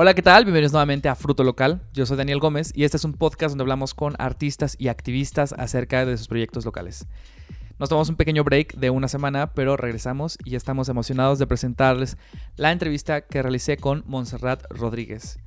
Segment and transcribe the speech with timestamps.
[0.00, 0.44] Hola, ¿qué tal?
[0.44, 1.82] Bienvenidos nuevamente a Fruto Local.
[1.92, 5.52] Yo soy Daniel Gómez y este es un podcast donde hablamos con artistas y activistas
[5.58, 7.08] acerca de sus proyectos locales.
[7.80, 12.16] Nos tomamos un pequeño break de una semana, pero regresamos y estamos emocionados de presentarles
[12.54, 15.40] la entrevista que realicé con Montserrat Rodríguez.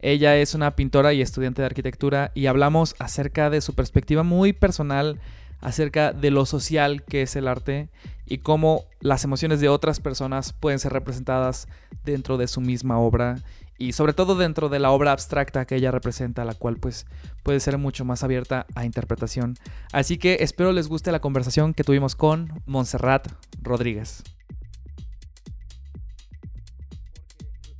[0.00, 4.54] Ella es una pintora y estudiante de arquitectura y hablamos acerca de su perspectiva muy
[4.54, 5.20] personal
[5.60, 7.90] acerca de lo social que es el arte
[8.24, 11.68] y cómo las emociones de otras personas pueden ser representadas
[12.04, 13.36] dentro de su misma obra
[13.78, 17.06] y sobre todo dentro de la obra abstracta que ella representa, la cual pues
[17.44, 19.54] puede ser mucho más abierta a interpretación.
[19.92, 23.28] Así que espero les guste la conversación que tuvimos con Montserrat
[23.62, 24.24] Rodríguez.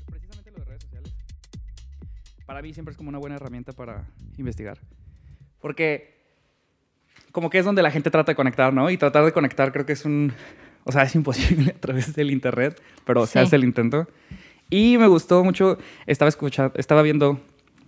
[0.06, 1.12] Precisamente lo de redes sociales,
[2.46, 4.78] para mí siempre es como una buena herramienta para investigar.
[5.60, 6.16] Porque
[7.32, 8.88] como que es donde la gente trata de conectar, ¿no?
[8.88, 10.32] Y tratar de conectar creo que es un...
[10.84, 14.06] O sea, es imposible a través del internet, pero se hace el intento.
[14.70, 17.40] Y me gustó mucho, estaba escuchando, estaba viendo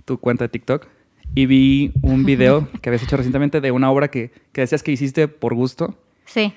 [0.04, 0.86] tu cuenta de TikTok
[1.34, 4.92] y vi un video que habías hecho recientemente de una obra que, que decías que
[4.92, 5.98] hiciste por gusto.
[6.24, 6.52] Sí.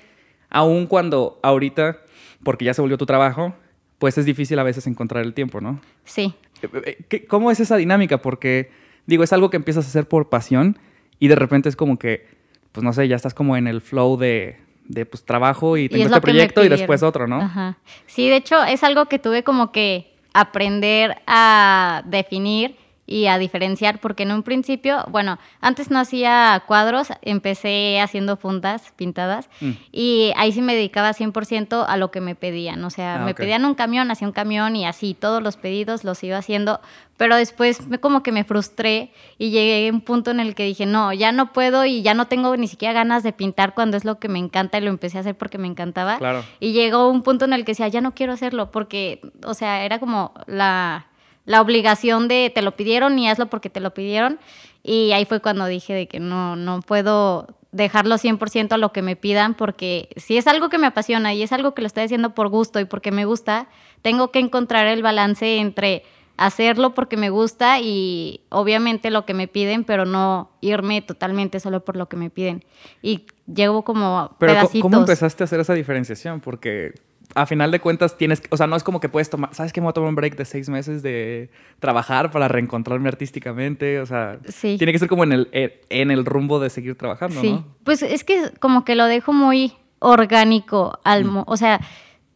[0.50, 1.98] Aún cuando ahorita,
[2.42, 3.54] porque ya se volvió tu trabajo,
[3.98, 5.80] pues es difícil a veces encontrar el tiempo, ¿no?
[6.04, 6.34] Sí.
[6.62, 8.18] Eh, eh, ¿Cómo es esa dinámica?
[8.18, 8.70] Porque,
[9.06, 10.78] digo, es algo que empiezas a hacer por pasión
[11.18, 12.26] y de repente es como que,
[12.72, 16.04] pues no sé, ya estás como en el flow de, de pues trabajo y tengo
[16.04, 17.40] este proyecto y después otro, ¿no?
[17.40, 17.78] Ajá.
[18.06, 23.98] Sí, de hecho es algo que tuve como que aprender a definir y a diferenciar,
[24.00, 29.70] porque en un principio, bueno, antes no hacía cuadros, empecé haciendo fundas pintadas mm.
[29.92, 33.34] y ahí sí me dedicaba 100% a lo que me pedían, o sea, ah, me
[33.34, 36.80] pedían un camión, hacía un camión y así todos los pedidos los iba haciendo,
[37.16, 40.64] pero después me, como que me frustré y llegué a un punto en el que
[40.64, 43.96] dije, no, ya no puedo y ya no tengo ni siquiera ganas de pintar cuando
[43.96, 46.18] es lo que me encanta y lo empecé a hacer porque me encantaba.
[46.58, 49.84] Y llegó un punto en el que decía, ya no quiero hacerlo porque, o sea,
[49.84, 51.06] era como la
[51.44, 54.38] la obligación de te lo pidieron y hazlo porque te lo pidieron.
[54.82, 59.02] Y ahí fue cuando dije de que no, no puedo dejarlo 100% a lo que
[59.02, 62.04] me pidan porque si es algo que me apasiona y es algo que lo estoy
[62.04, 63.68] haciendo por gusto y porque me gusta,
[64.00, 66.04] tengo que encontrar el balance entre
[66.36, 71.84] hacerlo porque me gusta y obviamente lo que me piden, pero no irme totalmente solo
[71.84, 72.64] por lo que me piden.
[73.02, 76.40] Y llevo como pero ¿cómo empezaste a hacer esa diferenciación?
[76.40, 76.94] Porque
[77.34, 79.80] a final de cuentas tienes, o sea, no es como que puedes tomar, ¿sabes qué?
[79.80, 81.50] Me voy a tomar un break de seis meses de
[81.80, 86.60] trabajar para reencontrarme artísticamente, o sea, tiene que ser como en el, en el rumbo
[86.60, 87.62] de seguir trabajando, sí.
[87.82, 91.44] Pues es que como que lo dejo muy orgánico, al, mm.
[91.46, 91.80] o sea,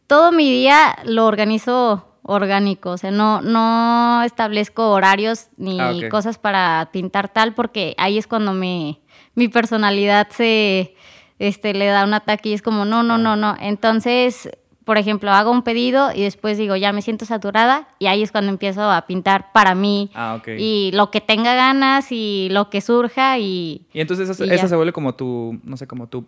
[0.07, 6.37] todo mi día lo organizo orgánico, o sea, no, no establezco horarios ni ah, cosas
[6.37, 8.99] para pintar tal, porque ahí es cuando me,
[9.35, 10.95] mi personalidad se,
[11.39, 13.55] este, le da un ataque y es como, no, no, no, no.
[13.59, 14.49] Entonces,
[14.89, 18.31] por ejemplo, hago un pedido y después digo, ya me siento saturada y ahí es
[18.31, 22.81] cuando empiezo a pintar para mí ah, y lo que tenga ganas y lo que
[22.81, 23.85] surja y...
[23.93, 26.25] Y entonces esa, se vuelve como tu, no sé, como tu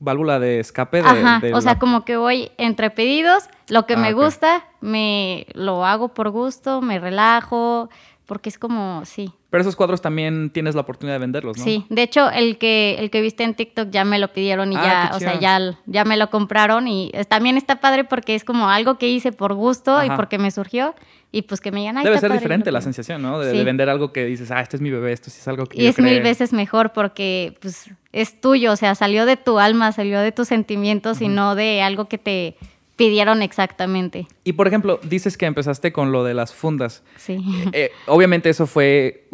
[0.00, 1.08] válvula de escape de...
[1.10, 5.84] Ajá, o sea, como que voy entre pedidos, lo que ah, me gusta, me lo
[5.84, 7.90] hago por gusto, me relajo,
[8.24, 9.30] porque es como, sí.
[9.54, 11.62] Pero esos cuadros también tienes la oportunidad de venderlos, ¿no?
[11.62, 14.76] Sí, de hecho, el que, el que viste en TikTok ya me lo pidieron y
[14.76, 18.42] ah, ya, o sea, ya, ya me lo compraron y también está padre porque es
[18.42, 20.96] como algo que hice por gusto y porque me surgió
[21.30, 23.38] y pues que me digan, Debe ser diferente la sensación, ¿no?
[23.38, 25.80] De, vender algo que dices, ah, este es mi bebé, esto sí es algo que
[25.80, 29.92] Y es mil veces mejor porque, pues, es tuyo, o sea, salió de tu alma,
[29.92, 32.56] salió de tus sentimientos y no de algo que te
[32.96, 34.26] pidieron exactamente.
[34.44, 37.02] Y por ejemplo, dices que empezaste con lo de las fundas.
[37.16, 37.38] Sí.
[37.72, 39.28] Eh, obviamente eso fue,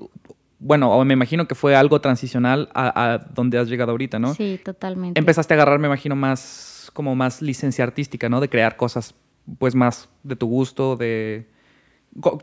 [0.58, 4.34] bueno, me imagino que fue algo transicional a, donde has llegado ahorita, ¿no?
[4.34, 5.18] Sí, totalmente.
[5.18, 8.40] Empezaste a agarrar, me imagino, más como más licencia artística, ¿no?
[8.40, 9.14] De crear cosas
[9.58, 11.48] pues más de tu gusto, de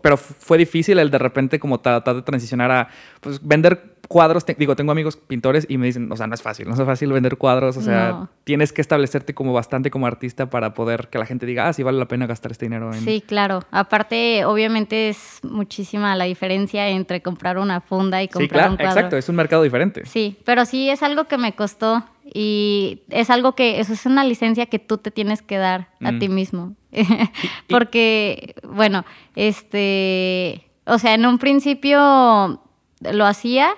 [0.01, 2.89] pero fue difícil el de repente como tratar de transicionar a
[3.19, 4.45] pues, vender cuadros.
[4.45, 7.11] digo, tengo amigos pintores y me dicen, o sea, no es fácil, no es fácil
[7.11, 7.77] vender cuadros.
[7.77, 11.67] O sea, tienes que establecerte como bastante como artista para poder que la gente diga,
[11.67, 12.93] ah, sí vale la pena gastar este dinero.
[12.93, 13.01] En...
[13.01, 13.63] Sí, claro.
[13.71, 18.91] Aparte, obviamente es muchísima la diferencia entre comprar una funda y comprar un cuadro.
[18.91, 20.05] Exacto, es un mercado diferente.
[20.05, 24.23] Sí, pero sí es algo que me costó y es algo que, eso es una
[24.23, 26.19] licencia que tú te tienes que dar a mm.
[26.19, 26.75] ti mismo.
[27.69, 32.61] Porque, bueno, este, o sea, en un principio
[33.01, 33.71] lo hacía,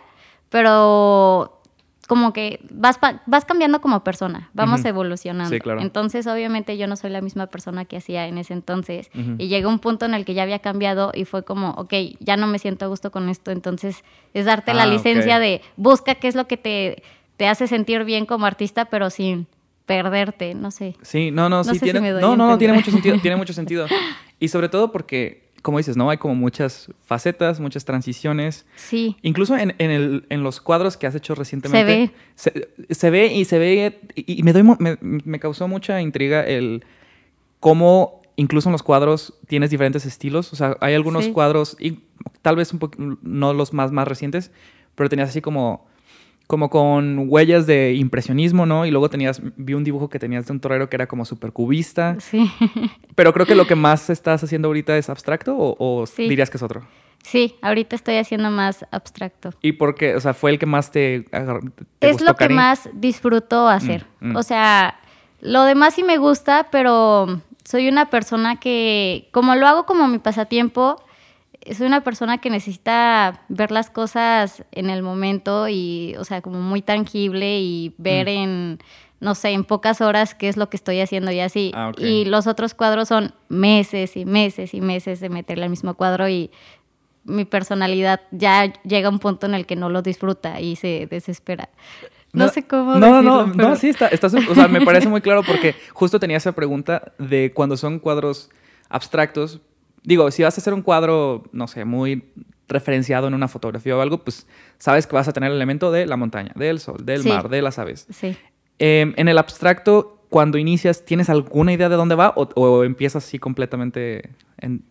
[0.50, 1.60] pero
[2.10, 5.54] como que vas, vas cambiando como persona, vamos evolucionando.
[5.54, 5.80] Sí, claro.
[5.80, 9.12] Entonces, obviamente, yo no soy la misma persona que hacía en ese entonces.
[9.38, 12.36] Y llegó un punto en el que ya había cambiado y fue como, ok, ya
[12.36, 13.52] no me siento a gusto con esto.
[13.52, 14.04] Entonces,
[14.34, 17.04] es darte la ah, licencia de busca qué es lo que te,
[17.40, 19.48] te hace sentir bien como artista, pero sin
[19.86, 20.98] perderte, no sé.
[21.02, 23.88] Sí, no, no, sí tiene, no, no, no, tiene mucho sentido, tiene mucho sentido.
[24.42, 26.10] Y sobre todo porque como dices, ¿no?
[26.10, 28.66] Hay como muchas facetas, muchas transiciones.
[28.76, 29.16] Sí.
[29.22, 32.12] Incluso en, en, el, en los cuadros que has hecho recientemente.
[32.36, 32.68] Se ve.
[32.90, 34.00] Se, se ve y se ve.
[34.16, 36.84] Y, y me, doy, me, me causó mucha intriga el
[37.62, 40.52] cómo incluso en los cuadros tienes diferentes estilos.
[40.54, 41.32] O sea, hay algunos Sí.
[41.32, 42.00] cuadros, y
[42.42, 44.52] tal vez un poco, no los más, más recientes,
[44.96, 45.89] pero tenías así como,
[46.50, 48.88] como con huellas de impresionismo, ¿no?
[48.88, 51.52] Y luego tenías, vi un dibujo que tenías de un torero que era como súper
[51.52, 52.16] cubista.
[52.20, 52.52] Sí.
[53.14, 56.28] Pero creo que lo que más estás haciendo ahorita es abstracto o, o Sí.
[56.28, 56.82] dirías que es otro.
[57.22, 59.52] Sí, ahorita estoy haciendo más abstracto.
[59.62, 60.16] ¿Y por qué?
[60.16, 61.22] O sea, fue el que más te,
[62.00, 64.08] te es gustó, lo que más disfruto hacer.
[64.20, 64.36] Mm, mm.
[64.36, 65.00] O sea,
[65.42, 70.18] lo demás sí me gusta, pero soy una persona que, como lo hago como mi
[70.18, 71.00] pasatiempo,
[71.76, 76.60] soy una persona que necesita ver las cosas en el momento y, o sea, como
[76.62, 78.30] muy tangible y ver Mm.
[78.30, 78.80] en,
[79.20, 81.72] no sé, en pocas horas qué es lo que estoy haciendo y así.
[81.76, 81.92] Ah.
[81.98, 86.30] Y los otros cuadros son meses y meses y meses de meterle al mismo cuadro
[86.30, 86.50] y
[87.26, 91.08] mi personalidad ya llega a un punto en el que no lo disfruta y se
[91.12, 91.70] desespera.
[92.32, 94.82] No, sé cómo No, decirlo, no, no, pero- no, sí, está, está o sea, me
[94.82, 98.50] parece muy claro porque justo tenía esa pregunta de cuando son cuadros
[98.88, 99.60] abstractos.
[100.04, 102.24] Digo, si vas a hacer un cuadro, no sé, muy
[102.68, 104.46] referenciado en una fotografía o algo, pues
[104.78, 107.30] sabes que vas a tener el elemento de la montaña, del sol, del Sí.
[107.30, 108.06] mar, de las aves.
[108.12, 108.38] Sí.
[108.78, 113.26] Eh, en el abstracto, cuando inicias, ¿tienes alguna idea de dónde va o, o empiezas
[113.26, 114.30] así completamente
[114.60, 114.84] en,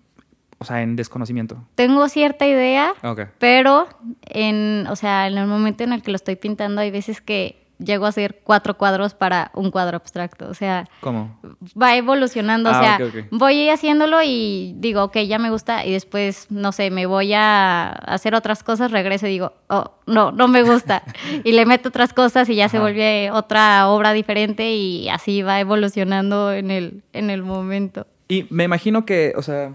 [0.58, 1.62] o sea, en desconocimiento?
[1.76, 2.92] Tengo cierta idea,
[3.38, 3.86] pero
[4.26, 7.67] en, o sea, en el momento en el que lo estoy pintando hay veces que
[7.78, 10.48] llego a hacer cuatro cuadros para un cuadro abstracto.
[10.48, 11.38] O sea, ¿Cómo?
[11.80, 12.70] va evolucionando.
[12.70, 13.24] Ah, o sea, ok, ok.
[13.30, 15.84] voy haciéndolo y digo, ok, ya me gusta.
[15.86, 20.32] Y después, no sé, me voy a hacer otras cosas, regreso y digo, oh, no,
[20.32, 21.02] no me gusta.
[21.44, 25.60] y le meto otras cosas y ya se vuelve otra obra diferente y así va
[25.60, 28.06] evolucionando en el, en el momento.
[28.28, 29.74] Y me imagino que, o sea,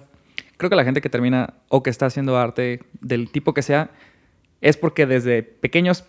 [0.58, 3.92] creo que la gente que termina o que está haciendo arte del tipo que sea,
[4.62, 6.06] es porque desde pequeños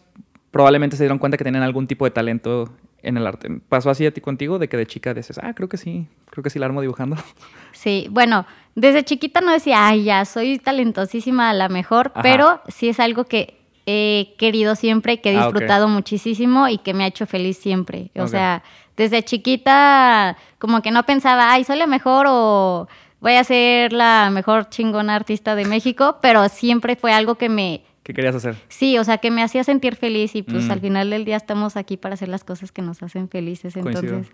[0.55, 2.73] probablemente se dieron cuenta que tenían algún tipo de talento
[3.03, 3.49] en el arte.
[3.69, 4.61] ¿Pasó así a ti contigo?
[4.61, 7.17] De que de chica dices, ah, creo que sí, creo que sí la armo dibujando.
[7.73, 8.47] Sí, bueno,
[8.77, 12.23] desde chiquita no decía, ay, ya soy talentosísima a la mejor, Ajá.
[12.23, 16.95] pero sí es algo que he querido siempre, que he Ah, disfrutado muchísimo y que
[16.95, 18.13] me ha hecho feliz siempre.
[18.17, 18.63] O sea,
[18.97, 22.87] desde chiquita como que no pensaba, ay, soy la mejor o
[23.21, 27.83] voy a ser la mejor chingona artista de México, pero siempre fue algo que me,
[28.05, 28.55] ¿Qué querías hacer?
[28.69, 30.71] sí, o sea, que me hacía sentir feliz y pues Mm.
[30.71, 33.75] al final del día estamos aquí para hacer las cosas que nos hacen felices.
[33.75, 34.01] Coincido.
[34.19, 34.33] Entonces,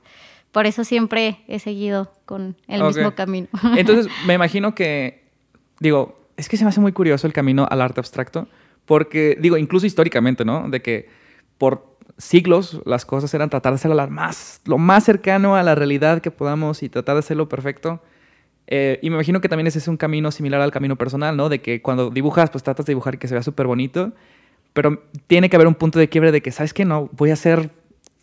[0.53, 3.47] por eso siempre he seguido con el mismo camino.
[3.79, 5.25] Entonces, me imagino que,
[5.79, 8.49] digo, es que se me hace muy curioso el camino al arte abstracto,
[8.85, 10.69] porque, digo, incluso históricamente, ¿no?
[10.69, 11.09] De que
[11.57, 15.75] por siglos las cosas eran tratar de ser lo más, lo más cercano a la
[15.77, 18.03] realidad que podamos y tratar de hacerlo perfecto.
[18.71, 21.49] Eh, y me imagino que también ese es un camino similar al camino personal, ¿no?
[21.49, 24.13] De que cuando dibujas, pues tratas de dibujar que se vea súper bonito,
[24.73, 26.85] pero tiene que haber un punto de quiebre de que, ¿sabes qué?
[26.85, 27.71] No, voy a hacer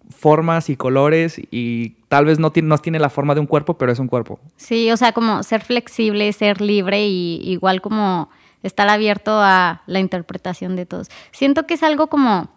[0.10, 3.78] formas y colores y tal vez no tiene, no tiene la forma de un cuerpo,
[3.78, 4.40] pero es un cuerpo.
[4.56, 8.30] Sí, o sea, como ser flexible, ser libre y igual como
[8.64, 11.10] estar abierto a la interpretación de todos.
[11.32, 12.50] Siento que es algo como,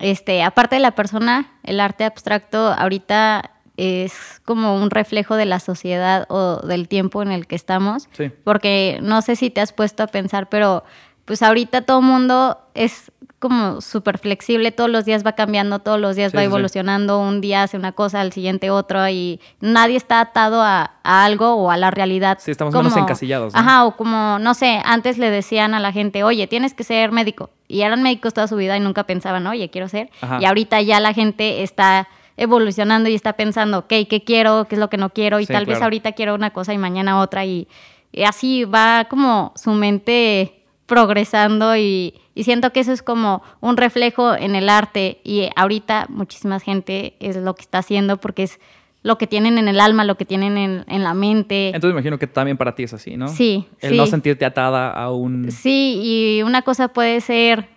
[0.00, 5.60] este, aparte de la persona, el arte abstracto ahorita es como un reflejo de la
[5.60, 8.08] sociedad o del tiempo en el que estamos.
[8.12, 8.30] Sí.
[8.44, 10.84] Porque no sé si te has puesto a pensar, pero
[11.24, 16.16] pues ahorita todo mundo es como súper flexible, todos los días va cambiando, todos los
[16.16, 16.46] días Sí, va sí.
[16.46, 21.24] evolucionando, un día hace una cosa, al siguiente otra, y nadie está atado a, a
[21.24, 22.38] algo o a la realidad.
[22.40, 23.60] Sí, estamos menos encasillados, ¿no?
[23.60, 27.12] Ajá, o como, no sé, antes le decían a la gente, oye, tienes que ser
[27.12, 30.38] médico, y eran médicos toda su vida y nunca pensaban, oye, quiero ser, Ajá.
[30.40, 34.64] y ahorita ya la gente está evolucionando y está pensando, ok, ¿qué quiero?
[34.66, 35.40] ¿Qué es lo que no quiero?
[35.40, 37.68] Y Sí, tal vez ahorita quiero una cosa y mañana otra, y,
[38.12, 40.54] y así va como su mente
[40.86, 46.06] progresando y, y siento que eso es como un reflejo en el arte y ahorita
[46.08, 48.58] muchísima gente es lo que está haciendo porque es
[49.02, 51.68] lo que tienen en el alma, lo que tienen en, en la mente.
[51.68, 53.28] Entonces me imagino que también para ti es así, ¿no?
[53.28, 53.96] Sí, El sí.
[53.96, 55.50] no sentirte atada a un...
[55.50, 57.68] Sí, y una cosa puede ser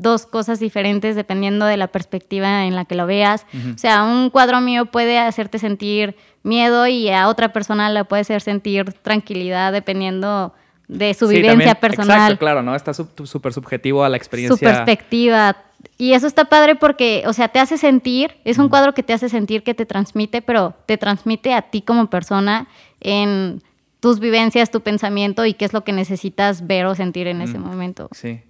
[0.00, 3.46] dos cosas diferentes dependiendo de la perspectiva en la que lo veas.
[3.74, 8.22] O sea, un cuadro mío puede hacerte sentir miedo y a otra persona le puede
[8.22, 10.54] hacer sentir tranquilidad dependiendo
[10.88, 12.16] de su Sí, vivencia también- personal.
[12.18, 12.74] Exacto, claro, ¿no?
[12.74, 14.56] Está sub- súper subjetivo a la experiencia.
[14.56, 15.56] su perspectiva.
[15.96, 19.12] Y eso está padre porque, o sea, te hace sentir, es un cuadro que te
[19.12, 22.68] hace sentir que te transmite, pero te transmite a ti como persona
[23.00, 23.62] en
[24.00, 27.58] tus vivencias, tu pensamiento y qué es lo que necesitas ver o sentir en ese
[27.58, 27.62] Mm.
[27.66, 28.08] momento.
[28.12, 28.40] Sí.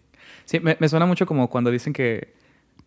[0.50, 2.32] Sí, me, me suena mucho como cuando dicen que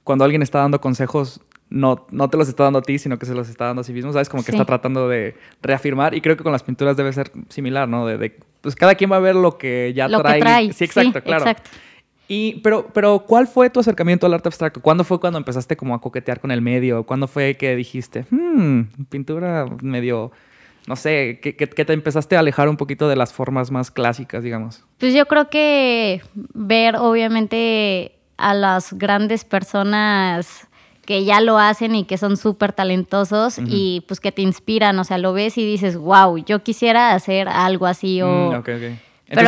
[0.04, 1.40] cuando alguien está dando consejos
[1.70, 3.84] no, no te los está dando a ti, sino que se los está dando a
[3.86, 4.28] sí mismo, ¿sabes?
[4.28, 4.58] Como que Sí.
[4.58, 8.06] está tratando de reafirmar y creo que con las pinturas debe ser similar, ¿no?
[8.06, 10.40] De, de- pues cada quien va a ver lo que ya Lo que trae.
[10.42, 11.46] trae, Sí, exacto, sí, claro.
[11.46, 11.70] exacto.
[12.28, 14.82] Y, pero, pero, ¿cuál fue tu acercamiento al arte abstracto?
[14.82, 17.04] ¿Cuándo fue cuando empezaste como a coquetear con el medio?
[17.06, 20.32] ¿Cuándo fue que dijiste, hmm, pintura medio,
[20.88, 23.92] no sé, que, que- que te empezaste a alejar un poquito de las formas más
[23.92, 24.84] clásicas, digamos?
[24.98, 26.22] Pues yo creo que
[26.54, 30.68] ver obviamente a las grandes personas
[31.06, 35.04] que ya lo hacen y que son súper talentosos y pues que te inspiran, o
[35.04, 38.28] sea, lo ves y dices, wow, yo quisiera hacer algo así o...
[38.28, 38.68] Mm, ok, ok.
[38.70, 39.00] Entonces,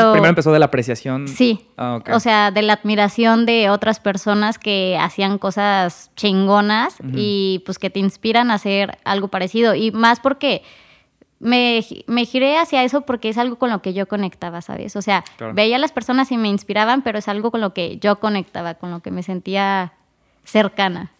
[0.02, 1.28] Pero- primero empezó de la apreciación.
[1.28, 7.62] Sí, Ah, o sea, de la admiración de otras personas que hacían cosas chingonas y
[7.66, 9.76] pues que te inspiran a hacer algo parecido.
[9.76, 10.64] Y más porque
[11.40, 14.96] me, me giré hacia eso porque es algo con lo que yo conectaba, ¿sabes?
[14.96, 15.54] O sea, Claro.
[15.54, 18.76] veía a las personas y me inspiraban, pero es algo con lo que yo conectaba,
[18.76, 19.94] con lo que me sentía
[20.44, 21.12] cercana.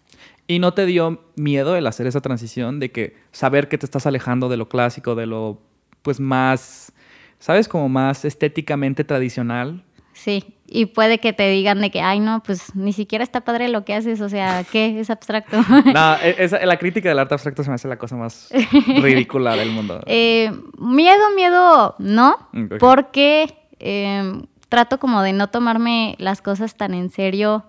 [0.48, 4.06] ¿Y no te dio miedo el hacer esa transición de que saber que te estás
[4.06, 5.60] alejando de lo clásico, de lo
[6.02, 6.92] pues más,
[7.40, 7.66] ¿sabes?
[7.68, 9.84] Como más estéticamente tradicional.
[10.12, 13.68] Sí, y puede que te digan de que, ay, no, pues ni siquiera está padre
[13.68, 14.98] lo que haces, o sea, ¿qué?
[15.00, 15.58] Es abstracto.
[15.94, 18.50] No, e- esa- la crítica del arte abstracto se me hace la cosa más
[19.00, 20.00] ridícula del mundo.
[20.06, 26.94] Eh, miedo, miedo, no, Mm, porque eh, trato como de no tomarme las cosas tan
[26.94, 27.64] en serio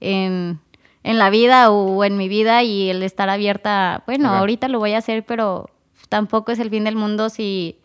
[0.00, 0.60] en,
[1.02, 4.92] en la vida o en mi vida y el estar abierta, bueno, ahorita lo voy
[4.92, 5.70] a hacer, pero
[6.08, 7.78] tampoco es el fin del mundo si,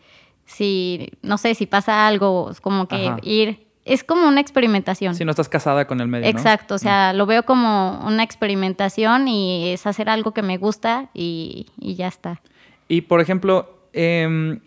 [0.44, 3.16] si no sé, si pasa algo, como que Ajá.
[3.22, 5.14] ir, es como una experimentación.
[5.14, 6.32] Si no estás casada con el medio, ¿no?
[6.32, 6.36] Mm.
[6.36, 11.08] Exacto, o sea, lo veo como una experimentación y es hacer algo que me gusta
[11.14, 12.40] y, y ya está.
[12.88, 14.60] Y por ejemplo, em,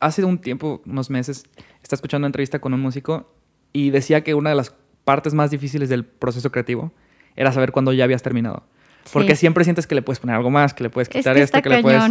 [0.00, 1.44] hace un tiempo, unos meses,
[1.82, 3.32] estaba escuchando una entrevista con un músico
[3.72, 6.92] y decía que una de las partes más difíciles del proceso creativo
[7.36, 8.64] era saber cuándo ya habías terminado.
[9.12, 9.40] Porque Sí.
[9.40, 11.60] siempre sientes que le puedes poner algo más, que le puedes Es quitar que esto,
[11.62, 12.02] que le puedes...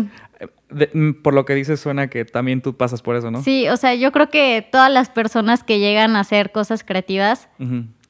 [0.70, 3.42] de- mm, por lo que dices, suena que también tú pasas por eso, ¿no?
[3.44, 7.48] Sí, o sea, yo creo que todas las personas que llegan a hacer cosas creativas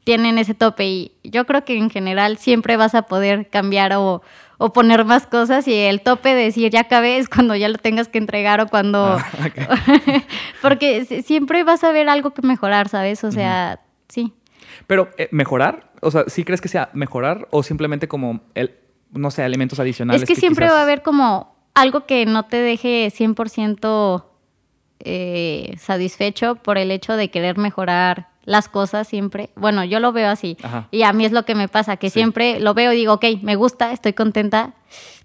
[0.03, 4.23] tienen ese tope y yo creo que en general siempre vas a poder cambiar o,
[4.57, 7.77] o poner más cosas y el tope de decir ya acabé es cuando ya lo
[7.77, 9.19] tengas que entregar o cuando...
[9.19, 9.25] Ah.
[10.61, 13.23] Porque si- siempre vas a ver algo que mejorar, ¿sabes?
[13.23, 14.33] O sea, sí.
[14.87, 15.88] Pero, eh, ¿mejorar?
[16.01, 18.75] O sea, ¿sí crees que sea mejorar o simplemente como, el,
[19.11, 20.21] no sé, elementos adicionales?
[20.23, 24.25] Es que siempre quizás- va a haber como algo que no te deje 100%
[25.01, 29.49] eh, satisfecho por el hecho de querer mejorar las cosas siempre.
[29.55, 30.57] Bueno, yo lo veo así.
[30.63, 30.87] Ajá.
[30.91, 32.15] Y a mí es lo que me pasa, que Sí.
[32.19, 34.73] siempre lo veo y digo, ok, me gusta, estoy contenta,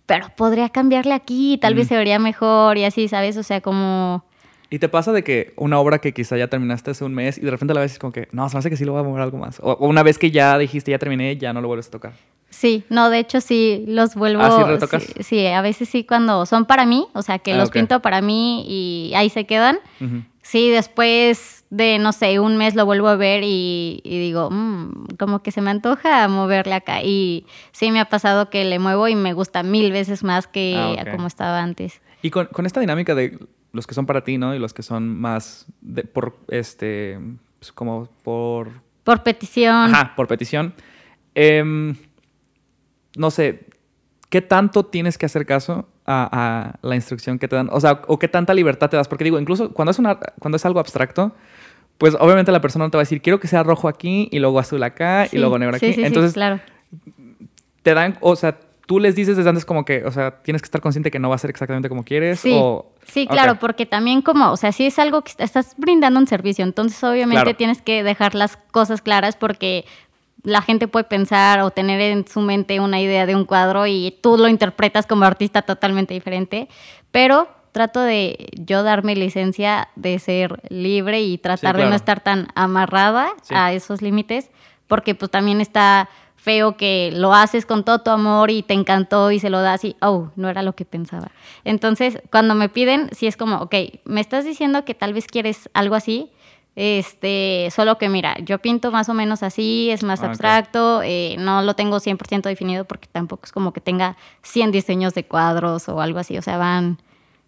[0.07, 3.37] pero podría cambiarle aquí, tal vez se vería mejor y así, ¿sabes?
[3.37, 4.25] O sea, como...
[4.75, 7.43] ¿Y te pasa de que una obra que quizá ya terminaste hace un mes y
[7.43, 8.90] de repente la ves y es como que, no, se me hace que sí lo
[8.90, 9.61] voy a mover algo más?
[9.61, 12.14] O, o una vez que ya dijiste, ya terminé, ya no lo vuelves a tocar.
[12.50, 14.43] Sí, no, de hecho sí los vuelvo.
[14.43, 15.04] ¿Ah, sí retocas?
[15.04, 17.75] Sí, sí, a veces sí cuando son para mí, o sea, que Ah, los ok.
[17.75, 19.78] pinto para mí y ahí se quedan.
[20.00, 20.25] Ujú.
[20.43, 25.07] Sí, después de, no sé, un mes lo vuelvo a ver y, y digo, "Mm,
[25.21, 27.00] como que se me antoja moverle acá.
[27.04, 30.97] Y sí me ha pasado que le muevo y me gusta mil veces más que
[30.99, 31.11] Ah, ok.
[31.12, 32.00] como estaba antes.
[32.23, 33.38] Y con, con esta dinámica de
[33.75, 34.54] los que son para ti, ¿no?
[34.54, 37.19] Y los que son más de- por, este,
[37.59, 38.71] pues, como por,
[39.04, 39.95] Por petición.
[39.95, 40.73] ajá, por petición.
[41.35, 41.95] em,
[43.16, 43.66] no sé,
[44.31, 47.69] ¿qué tanto tienes que hacer caso a, a la instrucción que te dan?
[47.73, 49.09] O sea, o qué tanta libertad te das.
[49.09, 51.35] Porque digo, incluso cuando es, una, cuando es algo abstracto,
[51.99, 54.38] pues obviamente la persona no te va a decir, quiero que sea rojo aquí y
[54.38, 55.87] luego azul acá Sí, y luego negro aquí.
[55.87, 56.61] sí, sí, Entonces, claro.
[57.83, 60.67] te dan, o sea, tú les dices desde antes como que, o sea, tienes que
[60.67, 62.41] estar consciente que no va a ser exactamente como quieres.
[62.41, 62.87] Sí, o...
[63.05, 66.26] sí, claro, porque también como, o sea, si es algo que est- estás brindando un
[66.26, 67.57] servicio, entonces obviamente Claro.
[67.57, 69.85] tienes que dejar las cosas claras porque
[70.43, 74.19] la gente puede pensar o tener en su mente una idea de un cuadro y
[74.23, 76.69] tú lo interpretas como artista totalmente diferente,
[77.11, 81.91] pero trato de yo darme licencia de ser libre y tratar de claro.
[81.91, 83.55] no estar tan amarrada Sí.
[83.57, 84.50] a esos límites,
[84.87, 86.09] porque pues también está
[86.45, 89.83] feo que lo haces con todo tu amor y te encantó y se lo das
[89.83, 91.31] y, oh, no era lo que pensaba.
[91.65, 93.75] Entonces, cuando me piden, sí es como, ok,
[94.05, 96.31] me estás diciendo que tal vez quieres algo así,
[96.77, 101.37] este, solo que mira, yo pinto más o menos así, es más Ah, abstracto, eh,
[101.39, 105.89] no lo tengo 100% definido porque tampoco es como que tenga 100 diseños de cuadros
[105.89, 106.99] o algo así, o sea, van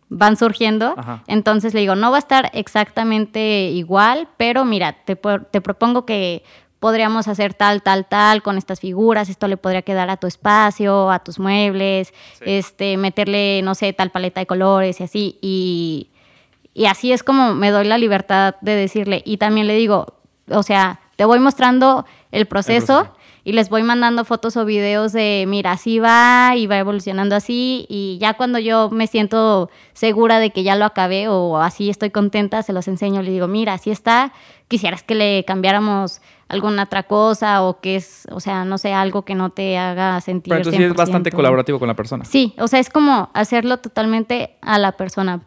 [0.08, 0.94] van surgiendo.
[0.96, 1.22] Ajá.
[1.26, 6.44] Entonces le digo, no va a estar exactamente igual, pero mira, te, te propongo que
[6.86, 11.10] podríamos hacer tal, tal, tal con estas figuras, esto le podría quedar a tu espacio,
[11.10, 15.36] a tus muebles, este, meterle, no sé, tal paleta de colores y así.
[15.42, 16.10] Y,
[16.74, 19.20] y así es como me doy la libertad de decirle.
[19.24, 20.14] Y también le digo,
[20.48, 23.16] o sea, te voy mostrando el proceso, proceso.
[23.42, 27.86] y les voy mandando fotos o videos de, mira, así va y va evolucionando así
[27.88, 32.10] y ya cuando yo me siento segura de que ya lo acabé o así estoy
[32.10, 34.32] contenta, se los enseño, le digo, mira, así está,
[34.68, 39.22] quisieras que le cambiáramos alguna otra cosa o que es, o sea, no sé, algo
[39.22, 40.50] que no te haga sentir.
[40.50, 42.24] Pero entonces sí es bastante colaborativo con la persona.
[42.24, 45.42] Sí, o sea, es como hacerlo totalmente a la persona.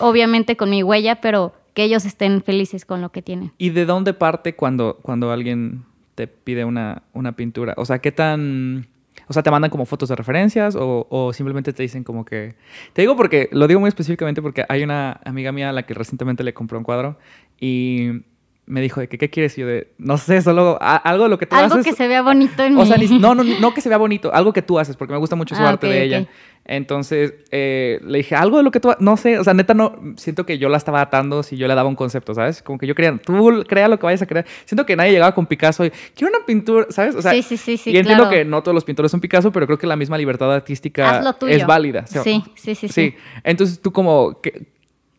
[0.00, 3.52] Obviamente con mi huella, pero que ellos estén felices con lo que tienen.
[3.56, 5.84] ¿Y de dónde parte cuando, cuando alguien
[6.16, 7.74] te pide una, una pintura?
[7.76, 8.88] O sea, ¿qué tan...
[9.28, 12.56] O sea, te mandan como fotos de referencias o, o, simplemente te dicen como que...
[12.92, 15.94] Te digo porque, lo digo muy específicamente porque hay una amiga mía a la que
[15.94, 17.16] recientemente le compré un cuadro
[17.58, 18.24] y
[18.66, 19.56] me dijo de que, ¿qué quieres?
[19.58, 21.72] Y yo de, no sé, solo algo lo que tú haces.
[21.72, 22.86] Algo que se vea bonito en o mí.
[22.86, 25.36] sea, no, no, no que se vea bonito, algo que tú haces, porque me gusta
[25.36, 26.26] mucho su Ah, arte de ella.
[26.66, 28.96] Entonces, eh, le dije, algo de lo que tú, ha-".
[28.98, 31.74] no sé, o sea, neta, no, siento que yo la estaba atando si yo le
[31.74, 32.62] daba un concepto, ¿sabes?
[32.62, 34.46] Como que yo quería, tú crea lo que vayas a crear.
[34.64, 37.14] Siento que nadie llegaba con Picasso y, quiero una pintura, ¿sabes?
[37.16, 38.34] O sea, Sí, sí, sí, sí, y entiendo claro.
[38.38, 41.66] que no todos los pintores son Picasso, pero creo que la misma libertad artística es
[41.66, 42.04] válida.
[42.04, 42.94] O sea, Sí, sí, sí, sí.
[42.94, 44.62] Sí, entonces tú como, ¿qué-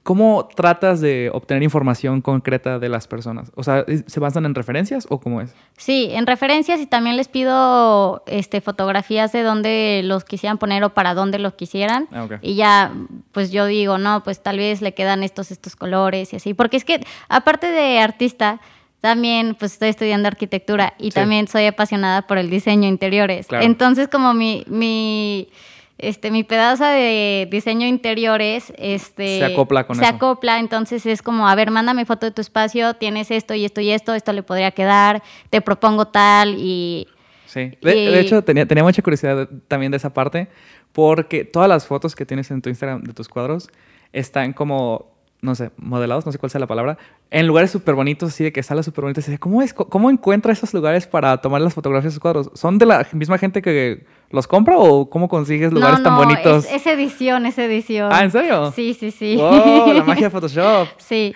[0.06, 3.52] ¿cómo tratas de obtener información concreta de las personas?
[3.56, 5.52] O sea, ¿se basan en referencias o cómo es?
[5.78, 10.94] Sí, en referencias y también les pido este, fotografías de dónde los quisieran poner o
[10.94, 12.08] para dónde los quisieran.
[12.12, 12.34] Ah, ok.
[12.44, 12.94] Y ya,
[13.32, 16.54] pues yo digo, no, pues tal vez le quedan estos, estos colores y así.
[16.54, 18.62] Porque es que, aparte de artista,
[19.02, 21.16] también pues estoy estudiando arquitectura y Sí.
[21.16, 23.48] también soy apasionada por el diseño interiores.
[23.48, 23.66] Claro.
[23.66, 25.50] Entonces, como mi, mi,
[25.98, 29.40] este, mi pedazo de diseño interiores, este...
[29.40, 30.14] Se acopla con se eso.
[30.16, 33.82] acopla, entonces es como, a ver, mándame foto de tu espacio, tienes esto y esto
[33.82, 37.08] y esto, esto le podría quedar, te propongo tal y...
[37.46, 37.72] Sí.
[37.82, 40.50] De, Y- de hecho, tenía, tenía mucha curiosidad también de esa parte,
[40.92, 43.70] porque todas las fotos que tienes en tu Instagram de tus cuadros
[44.12, 46.98] están como, no sé, modelados, no sé cuál sea la palabra,
[47.30, 50.74] en lugares súper bonitos, así de que salen súper de, ¿Cómo, es, ¿Cómo encuentra esos
[50.74, 52.50] lugares para tomar las fotografías de sus cuadros?
[52.54, 56.66] ¿Son de la misma gente que los compra o cómo consigues lugares no, tan bonitos?
[56.66, 58.10] Es, es edición, es edición.
[58.12, 58.72] Ah, ¿en serio?
[58.72, 59.36] Sí, sí, sí.
[59.36, 59.94] ¡Wow!
[59.94, 60.88] La magia de Photoshop.
[60.98, 61.34] Sí.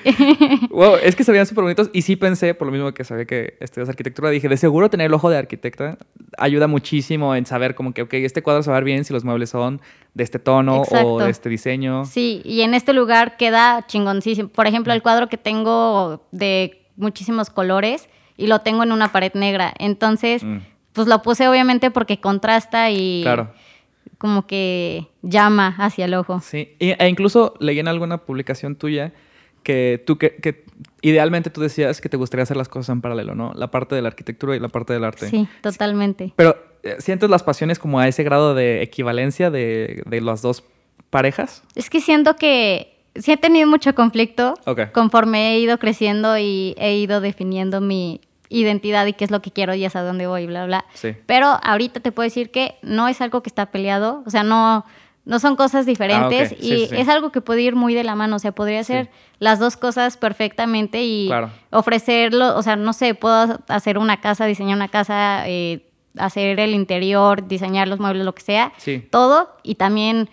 [0.69, 3.25] Wow, es que se veían súper bonitos y sí pensé, por lo mismo que sabía
[3.25, 5.97] que estudias arquitectura, dije, de seguro tener el ojo de arquitecta
[6.37, 9.13] ayuda muchísimo en saber como que, ok, este cuadro se va a ver bien si
[9.13, 9.81] los muebles son
[10.19, 12.05] de este tono o de este diseño.
[12.05, 14.49] Sí, y en este lugar queda chingoncísimo.
[14.49, 19.33] Por ejemplo, el cuadro que tengo de muchísimos colores y lo tengo en una pared
[19.33, 19.73] negra.
[19.79, 20.57] Entonces, Mm.
[20.93, 23.51] pues lo puse obviamente porque contrasta y Claro.
[24.17, 26.39] como que llama hacia el ojo.
[26.41, 29.13] Sí, e incluso leí en alguna publicación tuya
[29.63, 30.63] que tú que, que
[31.01, 33.51] idealmente tú decías que te gustaría hacer las cosas en paralelo, ¿no?
[33.55, 35.27] La parte de la arquitectura y la parte del arte.
[35.29, 36.33] Sí, totalmente.
[36.35, 36.57] Pero
[36.99, 40.63] ¿sientes las pasiones como a ese grado de equivalencia de, de las dos
[41.09, 41.63] parejas?
[41.75, 44.53] Es que siento que sí he tenido mucho conflicto
[44.93, 49.51] conforme he ido creciendo y he ido definiendo mi identidad y qué es lo que
[49.51, 50.85] quiero y hasta dónde voy, bla, bla.
[50.93, 51.15] Sí.
[51.25, 54.85] Pero ahorita te puedo decir que no es algo que está peleado, o sea, no,
[55.25, 56.55] no son cosas diferentes Ah.
[56.59, 58.79] Sí, y sí, es algo que puede ir muy de la mano, o sea, podría
[58.79, 61.51] hacer las dos cosas perfectamente y Claro.
[61.69, 65.85] ofrecerlo, o sea, no sé, puedo hacer una casa, diseñar una casa, eh,
[66.19, 69.07] hacer el interior, diseñar los muebles, lo que sea, Sí.
[69.09, 70.29] todo y también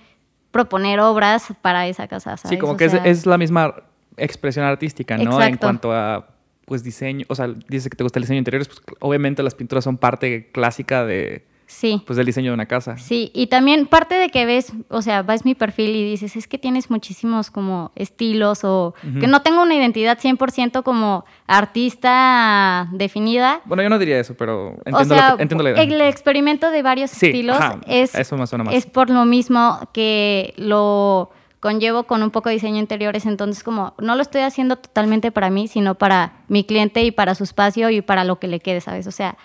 [0.51, 2.51] proponer obras para esa casa, ¿sabes?
[2.51, 3.75] Sí, como O que es, sea, es la misma
[4.16, 5.42] expresión artística, ¿no?
[5.42, 6.29] En cuanto a,
[6.64, 9.85] pues, diseño, o sea, dices que te gusta el diseño interior, pues, obviamente las pinturas
[9.85, 12.00] son parte clásica de, Sí.
[12.07, 12.96] pues, del diseño de una casa.
[12.96, 16.46] Sí, y también parte de que ves, o sea, ves mi perfil y dices, es
[16.46, 23.61] que tienes muchísimos como estilos o que no tengo una identidad 100% como artista definida.
[23.64, 25.83] Bueno, yo no diría eso, pero o entiendo, sea, lo que- entiendo la idea.
[25.83, 28.74] el experimento de varios Sí, estilos ajá, es, eso me suena más.
[28.74, 33.94] es por lo mismo que lo conllevo con un poco de diseño interiores, entonces como
[33.98, 37.90] no lo estoy haciendo totalmente para mí, sino para mi cliente y para su espacio
[37.90, 39.07] y para lo que le quede, ¿sabes?
[39.07, 39.37] O sea,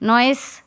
[0.00, 0.64] no es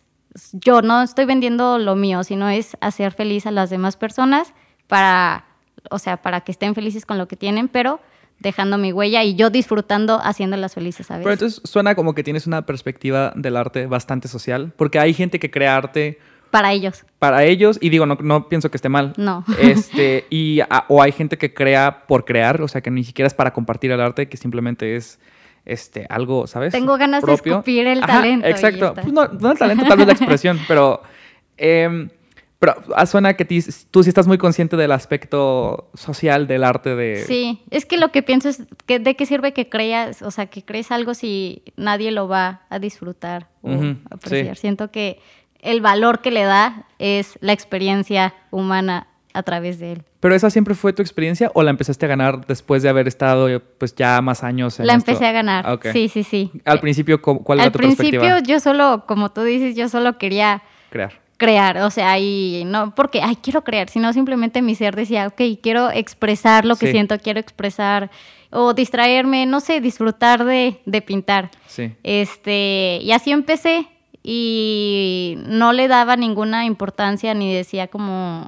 [0.54, 4.54] yo no estoy vendiendo lo mío, sino es hacer feliz a las demás personas
[4.88, 5.46] para,
[5.90, 8.00] o sea, para que estén felices con lo que tienen, pero
[8.40, 11.24] dejando mi huella y yo disfrutando haciéndolas felices, ¿sabes?
[11.24, 15.38] Pero entonces suena como que tienes una perspectiva del arte bastante social, porque hay gente
[15.40, 16.18] que crea arte
[16.50, 17.06] para ellos.
[17.20, 19.14] para ellos y digo, no, no pienso que esté mal.
[19.18, 19.46] No.
[19.60, 23.28] Este, y, a- o hay gente que crea por crear, o sea, que ni siquiera
[23.28, 25.20] es para compartir el arte, que simplemente es
[25.66, 26.72] este, algo, ¿sabes?
[26.72, 27.54] Tengo ganas de Propio.
[27.54, 28.94] escupir el Ajá, talento Exacto.
[28.96, 31.02] Pues no, no el talento, tal vez la expresión, pero...
[31.58, 32.10] em,
[32.60, 33.44] pero ah, suena que
[33.90, 37.24] tú sí estás muy consciente del aspecto social del arte de...
[37.26, 40.46] Sí, es que lo que pienso es que de qué sirve que creas, o sea,
[40.46, 43.72] que crees algo si nadie lo va a disfrutar o
[44.12, 44.58] apreciar.
[44.58, 44.62] sí.
[44.62, 45.20] Siento que
[45.62, 50.04] el valor que le da es la experiencia humana a través de él.
[50.20, 53.48] ¿Pero esa siempre fue tu experiencia o la empezaste a ganar después de haber estado
[53.78, 55.12] pues ya más años en La esto?
[55.12, 55.66] empecé a ganar.
[55.68, 55.78] Ah.
[55.92, 56.52] Sí, sí, sí.
[56.66, 58.40] Al principio, ¿cómo- ¿cuál era Al tu principio perspectiva?
[58.56, 61.14] yo solo, como tú dices, yo solo quería Crear.
[61.38, 65.42] crear, o sea, y no porque, ay, quiero crear, sino simplemente mi ser decía, ok,
[65.64, 66.92] quiero expresar lo que Sí.
[66.92, 68.12] siento, quiero expresar
[68.52, 71.50] o distraerme, no sé, disfrutar de, de pintar.
[71.68, 71.94] Sí.
[72.04, 73.88] Este, y así empecé
[74.24, 78.48] y no le daba ninguna importancia ni decía como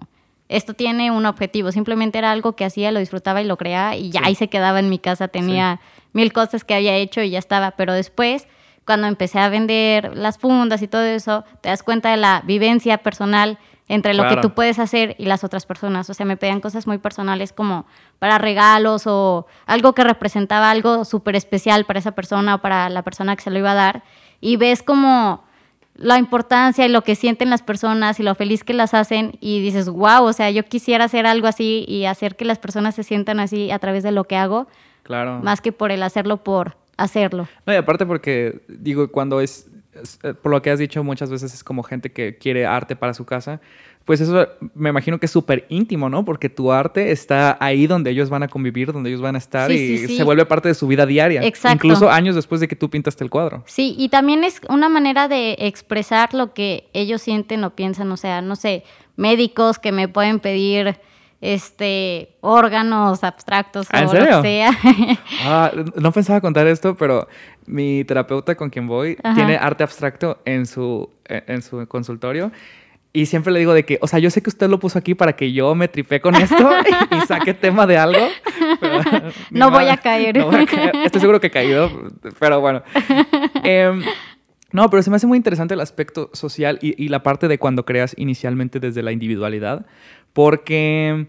[0.55, 4.09] esto tiene un objetivo, simplemente era algo que hacía, lo disfrutaba y lo creaba y
[4.11, 4.25] ya Sí.
[4.27, 5.79] ahí se quedaba en mi casa, tenía
[6.13, 8.47] mil cosas que había hecho y ya estaba, pero después
[8.85, 12.97] cuando empecé a vender las fundas y todo eso, te das cuenta de la vivencia
[12.99, 14.35] personal entre lo Claro.
[14.35, 16.09] que tú puedes hacer y las otras personas.
[16.09, 17.85] O sea, me pedían cosas muy personales como
[18.19, 23.01] para regalos o algo que representaba algo súper especial para esa persona o para la
[23.03, 24.03] persona que se lo iba a dar.
[24.41, 25.43] Y ves como
[25.95, 29.61] la importancia y lo que sienten las personas y lo feliz que las hacen y
[29.61, 33.03] dices, wow, o sea, yo quisiera hacer algo así y hacer que las personas se
[33.03, 34.67] sientan así a través de lo que hago,
[35.03, 35.39] Claro.
[35.43, 37.47] más que por el hacerlo por hacerlo.
[37.65, 39.69] No, y aparte porque, digo, cuando es,
[40.41, 43.25] por lo que has dicho muchas veces es como gente que quiere arte para su
[43.25, 43.61] casa,
[44.05, 46.25] pues eso me imagino que es súper íntimo, ¿no?
[46.25, 49.71] Porque tu arte está ahí donde ellos van a convivir, donde ellos van a estar
[49.71, 50.17] Sí, y sí, sí.
[50.17, 51.41] se vuelve parte de su vida diaria.
[51.43, 51.87] Exacto.
[51.87, 53.63] Incluso años después de que tú pintaste el cuadro.
[53.65, 58.17] Sí, y también es una manera de expresar lo que ellos sienten o piensan, o
[58.17, 58.83] sea, no sé,
[59.15, 60.97] médicos que me pueden pedir
[61.43, 64.41] este órganos abstractos ¿Ah, en o lo serio?
[64.41, 64.71] que sea.
[65.45, 67.27] Ah, no pensaba contar esto, pero
[67.65, 69.35] mi terapeuta con quien voy Ajá.
[69.35, 72.51] tiene arte abstracto en su, en en su consultorio.
[73.15, 75.13] Y siempre le digo de que, o sea, yo sé que usted lo puso aquí
[75.13, 76.71] para que yo me tripé con esto
[77.11, 78.25] y saque tema de algo.
[78.79, 79.01] pero
[79.51, 80.35] No voy modo, a caer.
[80.37, 80.95] no voy a caer.
[81.05, 81.91] Estoy seguro que he caído,
[82.39, 82.81] pero bueno.
[83.63, 84.01] Em,
[84.73, 87.57] no, pero se me hace muy interesante el aspecto social y, y la parte de
[87.57, 89.85] cuando creas inicialmente desde la individualidad,
[90.33, 91.27] porque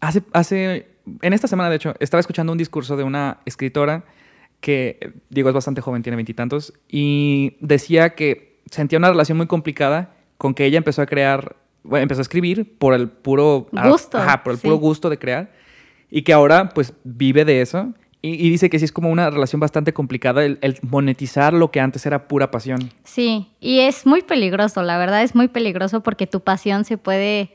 [0.00, 0.86] hace, hace,
[1.20, 4.04] en esta semana de hecho, estaba escuchando un discurso de una escritora
[4.60, 10.14] que, digo, es bastante joven, tiene veintitantos, y decía que sentía una relación muy complicada
[10.38, 14.42] con que ella empezó a crear, bueno, empezó a escribir por el puro Gusto, ajá,
[14.42, 14.62] por el sí.
[14.62, 15.52] puro gusto de crear,
[16.10, 17.92] y que ahora pues vive de eso.
[18.24, 21.70] Y, y dice que sí es como una relación bastante complicada el, el monetizar lo
[21.70, 22.90] que antes era pura pasión.
[23.04, 27.54] Sí, y es muy peligroso, la verdad es muy peligroso porque tu pasión se puede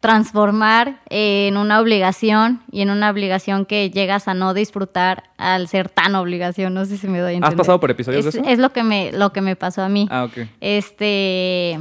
[0.00, 5.88] transformar en una obligación y en una obligación que llegas a no disfrutar al ser
[5.88, 7.48] tan obligación, no sé si me doy a entender.
[7.48, 8.50] ¿Has pasado por episodios es, de eso?
[8.50, 10.06] Es lo que me, lo que me pasó a mí.
[10.10, 10.46] Ah, ok.
[10.60, 11.80] Este,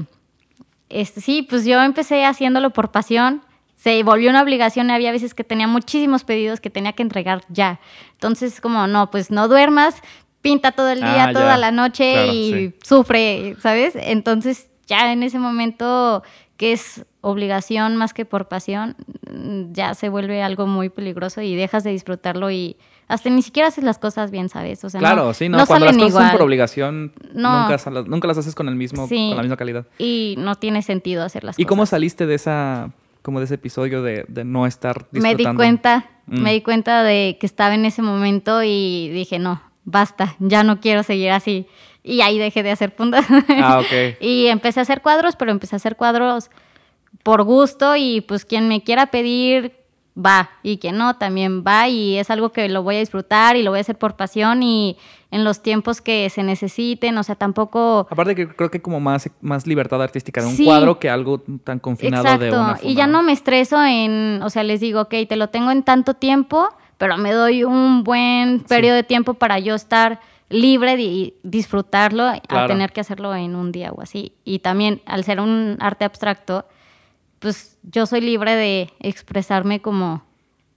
[0.88, 3.42] este, sí, pues yo empecé haciéndolo por pasión.
[3.82, 7.44] Se volvió una obligación y había veces que tenía muchísimos pedidos que tenía que entregar
[7.48, 7.80] ya.
[8.12, 9.96] Entonces, como, no, pues no duermas,
[10.42, 11.58] pinta todo el día, Ah, toda ya.
[11.58, 12.74] la noche Claro, y sí.
[12.84, 13.94] sufre, ¿sabes?
[13.96, 16.24] Entonces, ya en ese momento
[16.58, 18.98] que es obligación más que por pasión,
[19.32, 22.76] mm, ya se vuelve algo muy peligroso y dejas de disfrutarlo y
[23.08, 24.84] hasta ni siquiera haces las cosas bien, ¿sabes?
[24.84, 26.42] O sea, Claro, no, sí, no, cuando las cosas son por igual.
[26.42, 27.62] obligación, No.
[27.70, 29.30] nunca, nunca las haces con el mismo, Sí.
[29.30, 29.86] con la misma calidad.
[29.98, 31.70] y no tiene sentido hacer las ¿Y cosas.
[31.70, 35.52] cómo saliste de esa, como de ese episodio de, de no estar me disfrutando?
[35.52, 36.42] di cuenta, Mm.
[36.44, 40.80] me di cuenta de que estaba en ese momento y dije, no, basta, ya no
[40.80, 41.66] quiero seguir así.
[42.04, 43.26] Y ahí dejé de hacer puntas.
[43.50, 44.18] Ah, ok.
[44.22, 46.52] y empecé a hacer cuadros, pero empecé a hacer cuadros
[47.24, 49.74] por gusto y pues quien me quiera pedir
[50.16, 53.64] va y quien no también va y es algo que lo voy a disfrutar y
[53.64, 54.98] lo voy a hacer por pasión y
[55.32, 59.30] en los tiempos que se necesiten, o sea, tampoco Aparte que creo que como más,
[59.42, 60.66] más libertad artística de un Sí.
[60.66, 64.50] cuadro que algo tan confinado de Exacto, una y ya no me estreso en, o
[64.50, 68.62] sea, les digo, ok, te lo tengo en tanto tiempo, pero me doy un buen
[68.62, 73.72] periodo de tiempo para yo estar libre y disfrutarlo a tener que hacerlo en un
[73.72, 74.34] día o así.
[74.44, 76.66] Y también, al ser un arte abstracto,
[77.38, 80.24] pues yo soy libre de expresarme como,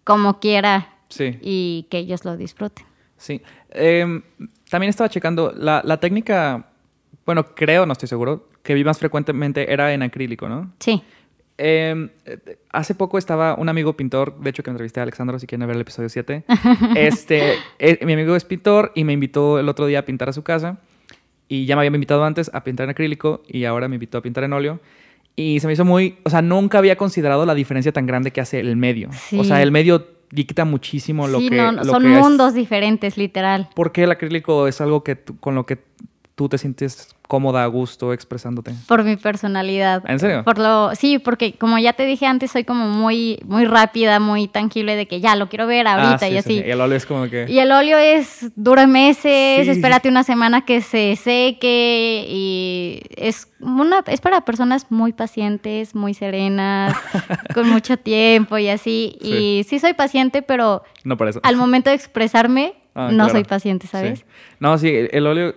[0.05, 1.39] como quiera Sí.
[1.41, 2.85] y que ellos lo disfruten.
[3.17, 3.41] Sí.
[3.73, 4.23] Em,
[4.71, 6.67] también estaba checando, la, la técnica,
[7.27, 10.73] bueno, creo, no estoy seguro, que vi más frecuentemente era en acrílico, ¿no?
[10.79, 11.03] Sí.
[11.59, 12.09] Eh,
[12.71, 15.77] hace poco estaba un amigo pintor, de hecho que entrevisté a Alexandro, si quieren ver
[15.77, 16.45] el episodio 7.
[16.97, 20.33] este, eh, mi amigo es pintor y me invitó el otro día a pintar a
[20.33, 20.79] su casa.
[21.49, 24.23] Y ya me había invitado antes a pintar en acrílico y ahora me invitó a
[24.23, 24.81] pintar en óleo.
[25.37, 28.41] Y se me hizo muy, o sea, nunca había considerado la diferencia tan grande que
[28.41, 29.11] hace el medio.
[29.13, 29.39] Sí.
[29.39, 31.57] O sea, el medio dicta muchísimo lo sí, que...
[31.57, 33.69] no, lo son que es- mundos diferentes, literal.
[33.77, 35.79] porque el acrílico es algo que con lo que
[36.35, 38.73] tú te sientes cómoda, a gusto expresándote?
[38.87, 40.03] Por mi personalidad.
[40.07, 40.45] ¿En serio?
[40.45, 44.49] Por lo, sí, porque como ya te dije antes, soy como muy, muy rápida, muy
[44.49, 46.59] tangible de que ya lo quiero ver ahorita Ah, sí, y sí, así.
[46.61, 46.65] sí.
[46.67, 47.47] Y el óleo es como que...
[47.49, 54.03] Y el óleo es dura meses, espérate una semana que se seque y es una
[54.09, 56.95] es para personas muy pacientes, muy serenas,
[57.55, 59.17] con mucho tiempo y así.
[59.23, 59.29] Sí.
[59.61, 61.41] Y sí soy paciente, pero No para eso.
[61.43, 63.31] al momento de expresarme Ah, no claro.
[63.31, 64.27] soy paciente, ¿sabes?
[64.61, 65.55] No, sí, el, el óleo,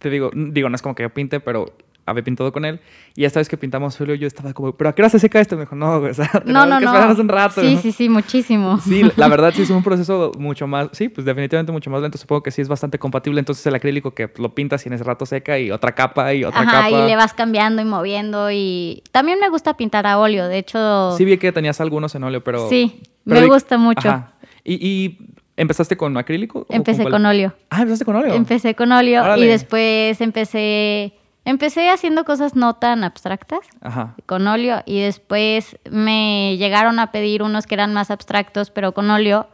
[0.00, 1.72] te digo, digo, no es como que yo pinte, pero
[2.06, 2.80] había pintado con él.
[3.14, 5.40] Y esta vez que pintamos óleo, yo estaba como, ¿pero a qué hora se seca
[5.40, 5.56] esto?
[5.56, 6.92] Me dijo, no, o sea, No, no, que no.
[7.20, 7.60] un rato.
[7.60, 7.80] Sí, ¿no?
[7.80, 8.80] sí, sí, muchísimo.
[8.80, 12.18] Sí, la verdad sí es un proceso mucho más, sí, pues definitivamente mucho más lento.
[12.18, 13.38] Supongo que sí es bastante compatible.
[13.38, 16.42] Entonces el acrílico que lo pintas y en ese rato seca y otra capa y
[16.44, 16.90] otra Ajá, capa.
[16.90, 21.14] y le vas cambiando y moviendo y también me gusta pintar a óleo, de hecho
[21.16, 22.68] Sí vi que tenías algunos en óleo, pero...
[22.68, 24.08] Sí, pero me gusta mucho.
[24.08, 24.32] Ajá.
[24.64, 25.18] ¿Y, y
[25.60, 26.66] empezaste con acrílico?
[26.68, 27.54] empecé con óleo.
[27.70, 28.34] Ah, empezaste con óleo.
[28.34, 34.14] Empecé con óleo y después empecé empecé haciendo cosas no tan abstractas Ajá.
[34.26, 39.10] con óleo y después me llegaron a pedir unos que eran más abstractos pero con
[39.10, 39.48] óleo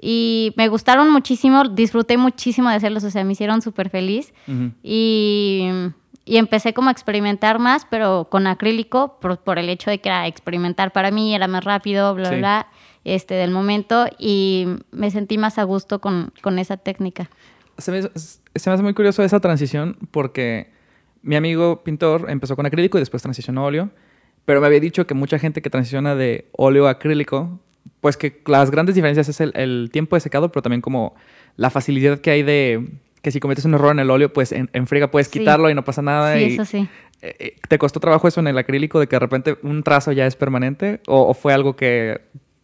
[0.00, 4.32] y me gustaron muchísimo, disfruté muchísimo de hacerlos, o sea, me hicieron súper feliz
[4.82, 5.68] y,
[6.24, 10.08] y empecé como a experimentar más, pero con acrílico por, por el hecho de que
[10.08, 12.36] era experimentar para mí, era más rápido, bla, Sí.
[12.36, 12.68] bla,
[13.14, 17.30] este, del momento y me sentí más a gusto con, con esa técnica.
[17.78, 20.70] Se me, se me hace muy curioso esa transición porque
[21.22, 23.90] mi amigo pintor empezó con acrílico y después transicionó a óleo,
[24.44, 27.60] pero me había dicho que mucha gente que transiciona de óleo a acrílico,
[28.00, 31.14] pues que las grandes diferencias es el, el tiempo de secado, pero también como
[31.56, 32.88] la facilidad que hay de
[33.22, 35.40] que si cometes un error en el óleo, pues en, en friega puedes Sí.
[35.40, 36.34] quitarlo y no pasa nada.
[36.36, 36.88] Sí, y, eso sí.
[37.20, 40.12] eh, eh, ¿Te costó trabajo eso en el acrílico de que de repente un trazo
[40.12, 42.20] ya es permanente o, o fue algo que,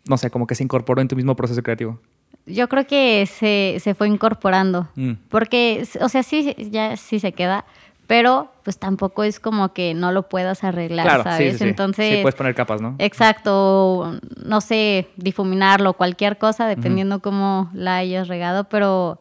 [0.09, 1.99] no sé, como que se incorporó en tu mismo proceso creativo?
[2.47, 4.89] Yo creo que se, se fue incorporando.
[4.97, 5.13] Mm.
[5.31, 7.65] Porque, o sea, sí, ya sí se queda,
[8.07, 11.39] pero pues tampoco es como que no lo puedas arreglar, Claro, ¿sabes?
[11.39, 11.71] sí, sí, sí.
[11.71, 12.97] Entonces, Sí, puedes poner capas, ¿no?
[12.99, 19.19] exacto, no sé, difuminarlo, cualquier cosa, dependiendo cómo la hayas regado, pero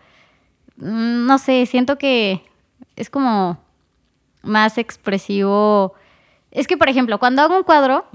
[0.77, 2.41] mm, no sé, siento que
[2.97, 3.57] es como
[4.41, 5.93] más expresivo.
[6.53, 8.05] Es que, por ejemplo, cuando hago un cuadro,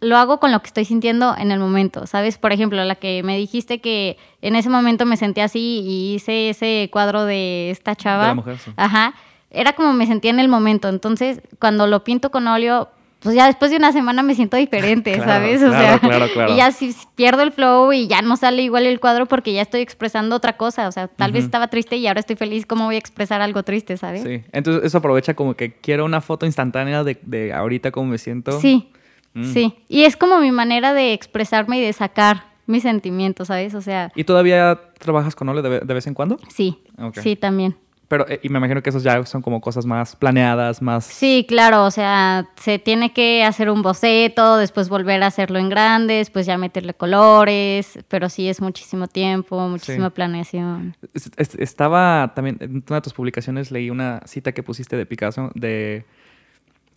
[0.00, 2.36] lo hago con lo que estoy sintiendo en el momento, ¿sabes?
[2.36, 6.50] Por ejemplo, la que me dijiste que en ese momento me sentí así y hice
[6.50, 8.22] ese cuadro de esta chava.
[8.22, 8.72] De la mujer, sí.
[8.76, 9.14] Ajá.
[9.48, 10.88] Era como me sentía en el momento.
[10.88, 12.88] Entonces, cuando lo pinto con óleo,
[13.22, 15.62] pues ya después de una semana me siento diferente, Claro, ¿sabes?
[15.62, 16.52] O claro, sea, claro, claro.
[16.52, 19.62] y ya si pierdo el flow y ya no sale igual el cuadro porque ya
[19.62, 20.88] estoy expresando otra cosa.
[20.88, 22.66] O sea, tal vez estaba triste y ahora estoy feliz.
[22.66, 24.22] ¿Cómo voy a expresar algo triste, sabes?
[24.22, 28.18] Sí, entonces eso aprovecha como que quiero una foto instantánea de, de ahorita cómo me
[28.18, 28.60] siento.
[28.60, 28.88] Sí,
[29.34, 29.44] Mm.
[29.52, 29.74] sí.
[29.88, 33.74] Y es como mi manera de expresarme y de sacar mis sentimientos, ¿sabes?
[33.74, 36.36] O sea, ¿Y todavía trabajas con óleo de, ve- de vez en cuando?
[36.54, 36.78] sí,
[37.14, 37.74] sí también.
[38.12, 41.06] Pero, eh, y me imagino que esos ya son como cosas más planeadas, más...
[41.06, 45.70] Sí, claro, o sea, se tiene que hacer un boceto, después volver a hacerlo en
[45.70, 50.12] grande, después ya meterle colores, pero sí es muchísimo tiempo, muchísima Sí.
[50.14, 50.94] planeación.
[51.14, 55.06] Es- es- Estaba también, en una de tus publicaciones leí una cita que pusiste de
[55.06, 56.04] Picasso, de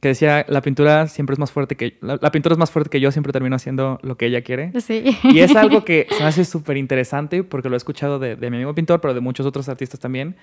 [0.01, 1.97] que decía, la pintura siempre es más fuerte que...
[2.01, 4.73] La, la pintura es más fuerte que yo, siempre termino haciendo lo que ella quiere.
[4.82, 5.17] Sí.
[5.23, 8.49] Y es algo que se me hace súper interesante porque lo he escuchado de, de
[8.51, 10.36] mi amigo pintor, pero de muchos otros artistas también,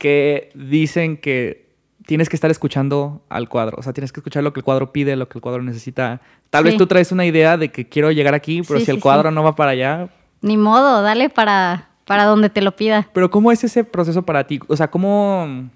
[0.00, 1.68] que dicen que
[2.06, 3.76] tienes que estar escuchando al cuadro.
[3.78, 6.22] O sea, tienes que escuchar lo que el cuadro pide, lo que el cuadro necesita.
[6.48, 8.96] Tal vez tú traes una idea de que quiero llegar aquí, pero Sí, si el
[8.96, 10.08] sí, cuadro no va para allá.
[10.40, 13.10] Ni modo, dale para, para donde te lo pida.
[13.12, 14.58] Pero ¿cómo es ese proceso para ti?
[14.68, 15.68] O sea, ¿cómo,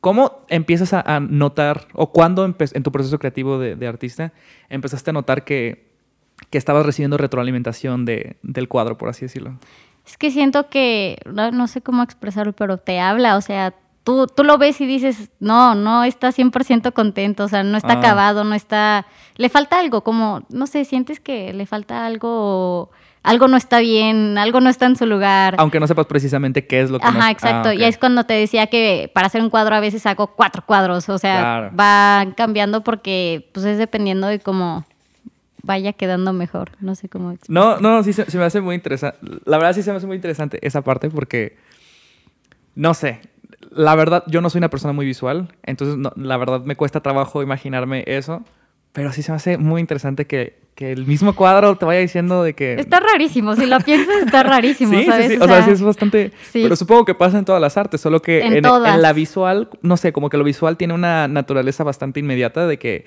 [0.00, 4.32] cómo empiezas a, a notar, o cuándo en tu proceso creativo de, de artista
[4.68, 5.90] empezaste a notar que,
[6.48, 9.58] que estabas recibiendo retroalimentación de, del cuadro, por así decirlo?
[10.06, 13.72] Es que siento que, no, no sé cómo expresarlo, pero te habla, o sea,
[14.04, 17.92] tú, tú lo ves y dices, no, no está 100% contento, o sea, no está
[17.94, 17.98] Ah.
[17.98, 22.90] acabado, no está, le falta algo, como, no sé, sientes que le falta algo,
[23.22, 25.54] algo no está bien, algo no está en su lugar.
[25.58, 27.04] Aunque no sepas precisamente qué es lo que...
[27.04, 27.68] no- Ajá, Ah, exacto.
[27.70, 27.76] ok.
[27.78, 31.08] Y es cuando te decía que para hacer un cuadro a veces hago cuatro cuadros.
[31.08, 31.70] O sea, Claro.
[31.78, 34.84] va cambiando porque pues es dependiendo de cómo
[35.62, 36.70] vaya quedando mejor.
[36.80, 37.54] No sé cómo explicar.
[37.54, 39.18] No, no, sí se, se me hace muy interesante.
[39.44, 41.56] La verdad sí se me hace muy interesante esa parte porque,
[42.74, 43.20] no sé,
[43.70, 47.00] la verdad yo no soy una persona muy visual, entonces no- la verdad me cuesta
[47.00, 48.44] trabajo imaginarme eso,
[48.92, 52.42] pero sí se me hace muy interesante que, que el mismo cuadro te vaya diciendo
[52.42, 52.74] de que...
[52.74, 53.54] Está rarísimo.
[53.56, 55.26] Si lo piensas, está rarísimo, sí, ¿sabes?
[55.28, 56.32] sí, sí, o sea, sí es bastante...
[56.50, 56.62] sí.
[56.62, 59.96] Pero supongo que pasa en todas las artes, solo que En en la visual, no
[59.96, 63.04] sé, como que lo visual tiene una naturaleza bastante inmediata de que,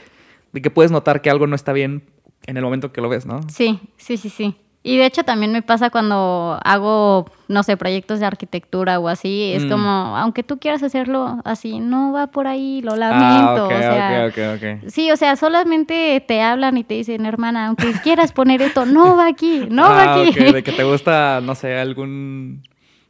[0.53, 2.03] de que puedes notar que algo no está bien
[2.47, 3.41] en el momento que lo ves, ¿no?
[3.49, 4.55] Sí, sí, sí, sí.
[4.87, 9.51] Y de hecho también me pasa cuando hago, no sé, proyectos de arquitectura o así,
[9.53, 9.69] es Mm.
[9.71, 13.65] como, aunque tú quieras hacerlo así, no va por ahí, lo Ah, lamento.
[13.65, 14.89] ok, o sea, ok, ok, ok.
[14.91, 19.17] Sí, o sea, solamente te hablan y te dicen, hermana, aunque quieras poner esto, no
[19.17, 20.35] va aquí, no va Ah, aquí.
[20.39, 22.61] de que te gusta, no sé, algún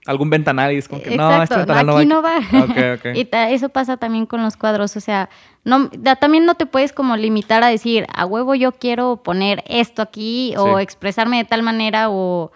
[0.05, 2.35] algún ventanal y es como que no, este Exacto, ventanal aquí no no va.
[2.39, 2.63] va.
[2.63, 3.05] Ok, ok.
[3.15, 5.29] Y eso pasa también con los cuadros, o sea,
[5.63, 9.63] no, da- también no te puedes como limitar a decir, a huevo yo quiero poner
[9.67, 12.51] esto aquí o expresarme de tal manera o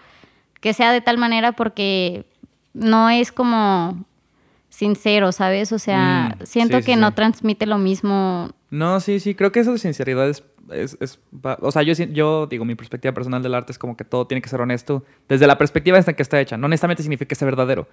[0.60, 2.26] que sea de tal manera porque
[2.72, 4.04] no es como
[4.68, 5.72] sincero, ¿sabes?
[5.72, 8.50] O sea, Mm, siento sí, sí, que no transmite lo mismo.
[8.70, 11.18] No, sí, sí, creo que eso de sinceridad es, es, es-
[11.60, 14.40] o sea, yo, yo digo, mi perspectiva personal del arte es como que todo tiene
[14.42, 17.46] que ser honesto, desde la perspectiva en que está hecha, no necesariamente significa que sea
[17.46, 17.86] verdadero,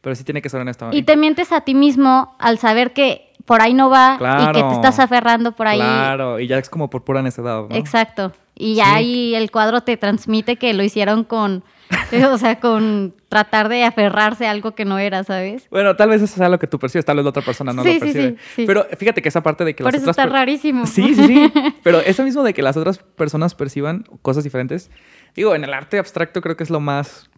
[0.00, 0.88] pero sí tiene que ser honesto.
[0.92, 4.62] Y te mientes a ti mismo al saber que por ahí no va y que
[4.62, 5.78] te estás aferrando por ahí.
[5.78, 7.76] Claro, y ya es como por pura necedad, ¿no?
[7.76, 8.32] Exacto.
[8.54, 8.90] Y ya Sí.
[8.94, 11.64] ahí el cuadro te transmite que lo hicieron con,
[12.30, 15.68] o sea, con tratar de aferrarse a algo que no era, ¿sabes?
[15.70, 17.82] Bueno, tal vez eso sea lo que tú percibes, tal vez la otra persona no
[17.82, 18.30] Sí, lo sí, percibe.
[18.30, 18.64] sí, sí.
[18.66, 20.86] Pero fíjate que esa parte de que Por las eso otras está rarísimo.
[20.86, 21.52] Sí, sí, sí.
[21.82, 24.90] Pero eso mismo de que las otras personas perciban cosas diferentes,
[25.34, 27.30] digo, en el arte abstracto creo que es lo más,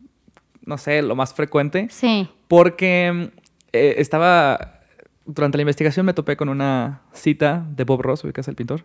[0.65, 1.89] no sé, lo más frecuente.
[1.91, 2.29] Sí.
[2.49, 3.31] Porque
[3.73, 4.73] eh, estaba.
[5.29, 8.85] Durante la investigación me topé con una cita de Bob Ross, ubicas el pintor.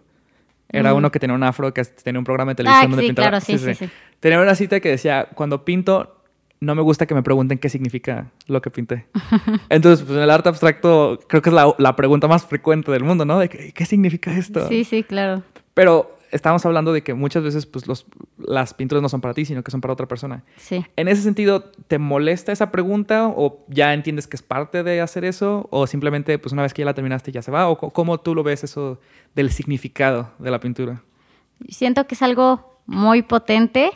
[0.71, 0.97] Era Mm.
[0.97, 3.29] uno que tenía un afro, que tenía un programa de televisión Ah, donde sí, pintaba.
[3.29, 3.89] claro, sí, sí, sí.
[4.19, 6.17] Tenía una cita que decía: Cuando pinto,
[6.60, 9.07] no me gusta que me pregunten qué significa lo que pinté.
[9.69, 13.03] Entonces, pues en el arte abstracto, creo que es la, la pregunta más frecuente del
[13.03, 13.39] mundo, ¿no?
[13.39, 14.67] De que, ¿qué significa esto?
[14.67, 15.43] Sí, sí, claro.
[15.73, 18.06] Pero estamos hablando de que muchas veces, pues, los,
[18.38, 20.44] las pinturas no son para ti, sino que son para otra persona.
[20.58, 20.86] Sí.
[20.96, 25.26] En ese sentido, ¿te molesta esa pregunta o ya entiendes que es parte de hacer
[25.26, 28.20] eso o simplemente pues una vez que ya la terminaste ya se va o cómo
[28.20, 29.00] tú lo ves eso
[29.36, 31.04] del significado de la pintura?
[31.70, 33.91] Siento que es algo muy potente,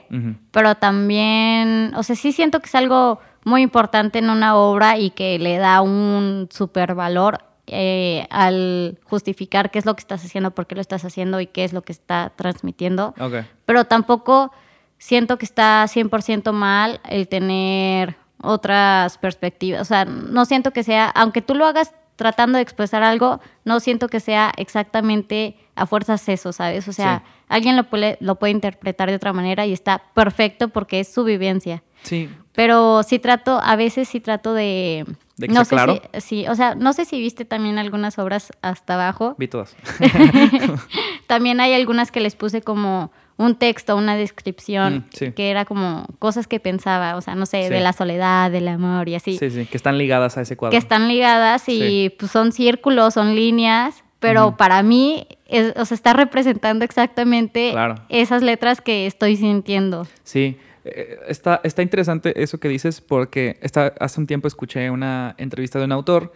[0.52, 5.10] pero también, o sea, sí siento que es algo muy importante en una obra y
[5.10, 10.52] que le da un super valor eh, al justificar qué es lo que estás haciendo,
[10.52, 13.14] por qué lo estás haciendo y qué es lo que está transmitiendo.
[13.20, 13.46] Ok.
[13.66, 14.52] Pero tampoco
[14.98, 19.82] siento que está 100% mal el tener otras perspectivas.
[19.82, 23.80] O sea, no siento que sea, aunque tú lo hagas tratando de expresar algo, no
[23.82, 26.88] siento que sea exactamente a fuerzas eso, ¿sabes?
[26.88, 27.32] O sea, Sí.
[27.50, 31.24] alguien lo puede, lo puede interpretar de otra manera y está perfecto porque es su
[31.26, 31.84] vivencia.
[32.04, 32.30] Sí.
[32.54, 35.06] Pero sí trato, a veces sí trato de...
[35.38, 36.02] ¿De que no sea sé claro?
[36.14, 39.36] si, sí, o sea, no sé si viste también algunas obras hasta abajo.
[39.38, 39.76] Vi todas.
[41.28, 45.32] También hay algunas que les puse como un texto, una descripción, Mm, sí.
[45.34, 47.70] que era como cosas que pensaba, o sea, no sé, Sí.
[47.74, 50.72] de la soledad, del amor y así, Sí, sí, que están ligadas a ese cuadro.
[50.72, 52.16] que están ligadas y Sí.
[52.18, 57.96] pues son círculos, son líneas, pero para mí, es- o sea, está representando exactamente Claro.
[58.10, 60.08] esas letras que estoy sintiendo.
[60.24, 65.36] Sí, eh, está, está interesante eso que dices porque está, hace un tiempo escuché una
[65.38, 66.32] entrevista de un autor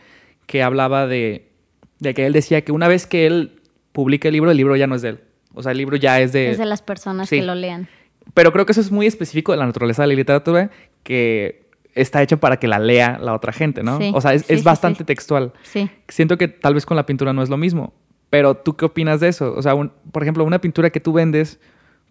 [0.47, 1.51] que hablaba de,
[1.99, 4.87] de que él decía que una vez que él publica el libro, el libro ya
[4.87, 5.19] no es de él.
[5.53, 6.51] O sea, el libro ya es de...
[6.51, 7.37] es de las personas sí.
[7.39, 7.87] que lo lean.
[8.33, 10.69] Pero creo que eso es muy específico de la naturaleza de la literatura
[11.03, 13.97] que está hecho para que la lea la otra gente, ¿no?
[13.97, 15.03] Sí, O sea, es, sí, es bastante sí.
[15.05, 15.53] textual.
[15.63, 15.89] Sí.
[16.07, 17.93] Siento que tal vez con la pintura no es lo mismo.
[18.29, 19.53] Pero tú qué opinas de eso?
[19.55, 21.59] O sea, un- por ejemplo, una pintura que tú vendes,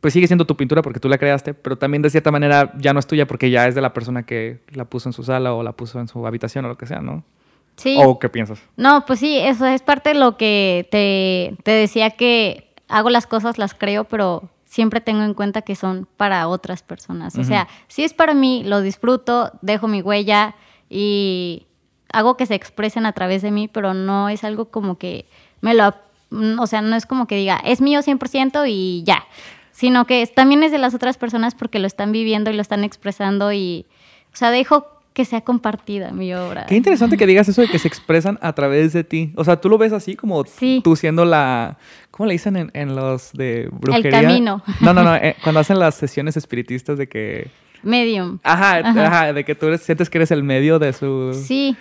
[0.00, 2.92] pues sigue siendo tu pintura porque tú la creaste, pero también de cierta manera ya
[2.92, 5.54] no es tuya porque ya es de la persona que la puso en su sala
[5.54, 7.24] o la puso en su habitación o lo que sea, ¿no?
[7.76, 7.96] Sí.
[8.02, 8.60] ¿O qué piensas?
[8.76, 13.26] No, pues sí, eso es parte de lo que te, te decía que hago las
[13.26, 17.36] cosas, las creo, pero siempre tengo en cuenta que son para otras personas.
[17.36, 20.56] O sea, si es para mí, lo disfruto, dejo mi huella
[20.90, 21.66] y
[22.12, 25.26] hago que se expresen a través de mí, pero no es algo como que
[25.60, 25.94] me lo...
[26.58, 29.24] O sea, no es como que diga, es mío 100% y ya,
[29.78, 32.82] sino que también es de las otras personas porque lo están viviendo y lo están
[32.82, 33.86] expresando y,
[34.32, 36.66] o sea, dejo que sea compartida mi obra.
[36.66, 39.32] Qué interesante que digas eso de que se expresan a través de ti.
[39.36, 40.80] O sea, tú lo ves así como Sí.
[40.82, 41.76] tú siendo la...
[42.10, 44.10] ¿Cómo le dicen en, en los de brujería?
[44.10, 44.62] camino.
[44.80, 45.14] No, no, no.
[45.16, 47.50] eh, cuando hacen las sesiones espiritistas de que...
[47.82, 48.38] Medium.
[48.42, 49.06] Ajá, Ajá.
[49.06, 51.32] ajá, de que tú eres- sientes que eres el medio de su...
[51.34, 51.76] Sí,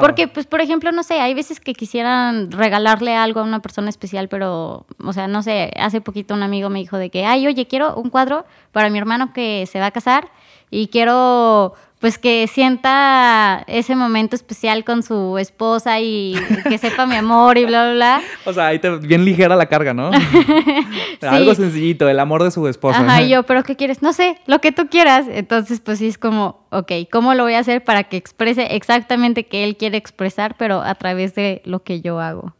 [0.00, 3.88] Porque pues por ejemplo, no sé, hay veces que quisieran regalarle algo a una persona
[3.88, 7.46] especial, pero, o sea, no sé, hace poquito un amigo me dijo de que, ay,
[7.46, 10.30] oye, quiero un cuadro para mi hermano que se va a casar
[10.70, 16.34] y quiero pues que sienta ese momento especial con su esposa y
[16.66, 18.22] que sepa mi amor y bla, bla, bla.
[18.46, 20.10] O sea, ahí te, bien ligera la carga, ¿no?
[21.20, 23.00] Algo sencillito, el amor de su esposa.
[23.00, 24.00] Ajá, y yo, pero ¿qué quieres?
[24.00, 25.26] No sé, lo que tú quieras.
[25.28, 29.44] Entonces, pues sí es como, ok, ¿cómo lo voy a hacer para que exprese exactamente
[29.44, 32.54] que él quiere expresar, pero a través de lo que yo hago?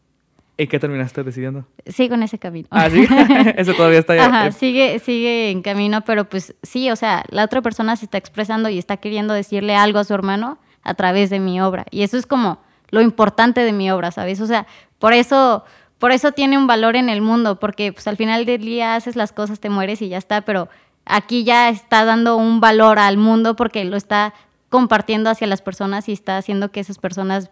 [0.61, 1.65] ¿Y qué terminaste decidiendo?
[1.87, 2.69] Sigo en ese camino.
[2.71, 3.09] Ah, sí.
[3.57, 7.45] Ese todavía está Ajá, eh, sigue, sigue en camino, pero pues sí, o sea, la
[7.45, 11.31] otra persona se está expresando y está queriendo decirle algo a su hermano a través
[11.31, 11.87] de mi obra.
[11.91, 12.59] Y eso es como
[12.91, 14.39] lo importante de mi obra, ¿sabes?
[14.43, 14.67] O sea,
[14.99, 15.65] por eso,
[15.99, 19.17] por eso tiene un valor en el mundo, porque pues al final del día haces
[19.17, 20.69] las cosas, te mueres y ya está, pero
[21.07, 24.35] aquí ya está dando un valor al mundo porque lo está
[24.69, 27.51] compartiendo hacia las personas y está haciendo que esas personas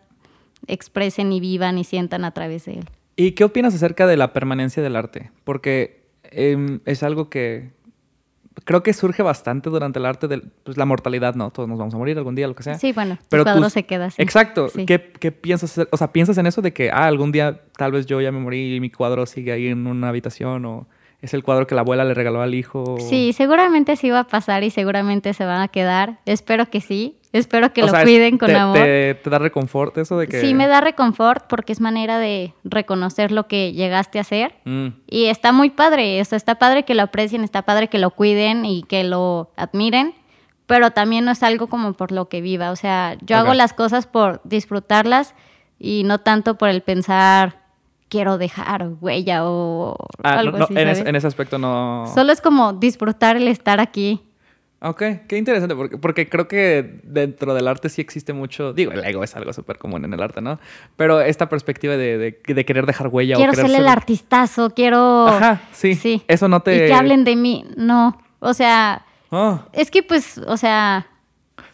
[0.67, 2.91] expresen y vivan y sientan a través de él.
[3.21, 5.33] ¿Y qué opinas acerca de la permanencia del arte?
[5.43, 7.73] Porque em, es algo que
[8.65, 11.51] creo que surge bastante durante el arte de pues, la mortalidad, ¿no?
[11.51, 12.77] Todos nos vamos a morir algún día, lo que sea.
[12.79, 14.23] Sí, bueno, Pero cuadro tú- se queda así.
[14.23, 14.69] Exacto.
[14.69, 14.87] Sí.
[14.87, 15.81] ¿Qué, qué piensas?
[15.91, 18.39] O sea, ¿piensas en eso de que, ah, algún día tal vez yo ya me
[18.39, 20.65] morí y mi cuadro sigue ahí en una habitación?
[20.65, 20.87] ¿O
[21.21, 22.99] es el cuadro que la abuela le regaló al hijo?
[23.01, 26.21] Sí, seguramente sí va a pasar y seguramente se van a quedar.
[26.25, 27.18] Espero que sí.
[27.33, 28.79] Espero que O lo sea, cuiden con te, amor.
[28.79, 30.41] Te, te da reconfort eso de que...
[30.41, 34.55] Sí, me da reconfort porque es manera de reconocer lo que llegaste a hacer.
[34.65, 37.99] Mm, Y está muy padre, o sea, está padre que lo aprecien, está padre que
[37.99, 40.15] lo cuiden y que lo admiren,
[40.67, 42.71] pero también no es algo como por lo que viva.
[42.71, 43.57] O sea, yo hago Ok.
[43.57, 45.35] las cosas por disfrutarlas
[45.79, 47.61] y no tanto por el pensar,
[48.09, 50.75] quiero dejar huella o ah, no, algo no, así.
[50.79, 52.11] en, es- en ese aspecto no...
[52.15, 54.23] Solo es como disfrutar el estar aquí.
[54.81, 59.05] Ok, qué interesante, porque, porque creo que dentro del arte sí existe mucho, digo, el
[59.05, 60.61] ego es algo súper común en el arte, ¿no?
[60.95, 64.71] Pero esta perspectiva de, de- de querer dejar huella quiero o querer ser el artistazo,
[64.71, 65.27] quiero...
[65.27, 68.21] Ajá, sí, eso no te- Y que hablen de mí, no.
[68.39, 71.09] O sea, Ah, es que pues, o sea,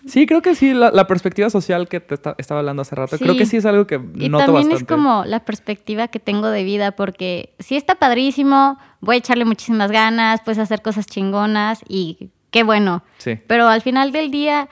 [0.06, 3.18] sí, creo que sí, la, la perspectiva social que te esta- estaba hablando hace rato,
[3.18, 3.38] creo Sí.
[3.38, 4.76] que sí es algo que Y noto también bastante.
[4.76, 9.44] es como la perspectiva que tengo de vida, porque sí está padrísimo, voy a echarle
[9.44, 13.02] muchísimas ganas, puedes hacer cosas chingonas y qué bueno.
[13.18, 13.36] Sí.
[13.48, 14.68] Pero al final del día,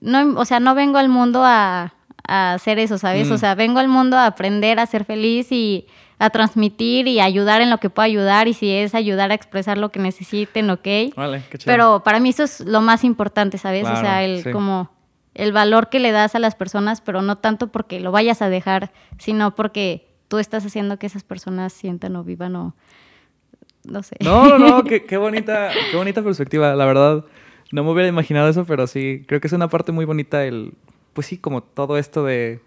[0.00, 1.94] no, o sea, no vengo al mundo a,
[2.28, 3.28] a hacer eso, ¿sabes?
[3.28, 3.32] Mm.
[3.32, 5.88] O sea, vengo al mundo a aprender a ser feliz y
[6.20, 9.78] a transmitir y ayudar en lo que pueda ayudar y si es ayudar a expresar
[9.78, 10.86] lo que necesiten, ok.
[11.16, 11.72] Vale, qué chido.
[11.72, 13.84] Pero para mí eso es lo más importante, ¿sabes?
[13.88, 14.52] o sea, el sí.
[14.52, 14.92] como
[15.34, 18.48] el valor que le das a las personas, pero no tanto porque lo vayas a
[18.48, 22.76] dejar, sino porque tú estás haciendo que esas personas sientan o vivan o
[23.84, 24.16] no sé.
[24.20, 27.24] No, no, no, qué, qué bonita, qué bonita perspectiva, la verdad.
[27.72, 30.72] No me hubiera imaginado eso, pero sí, creo que es una parte muy bonita el,
[31.12, 32.60] pues sí, como todo esto de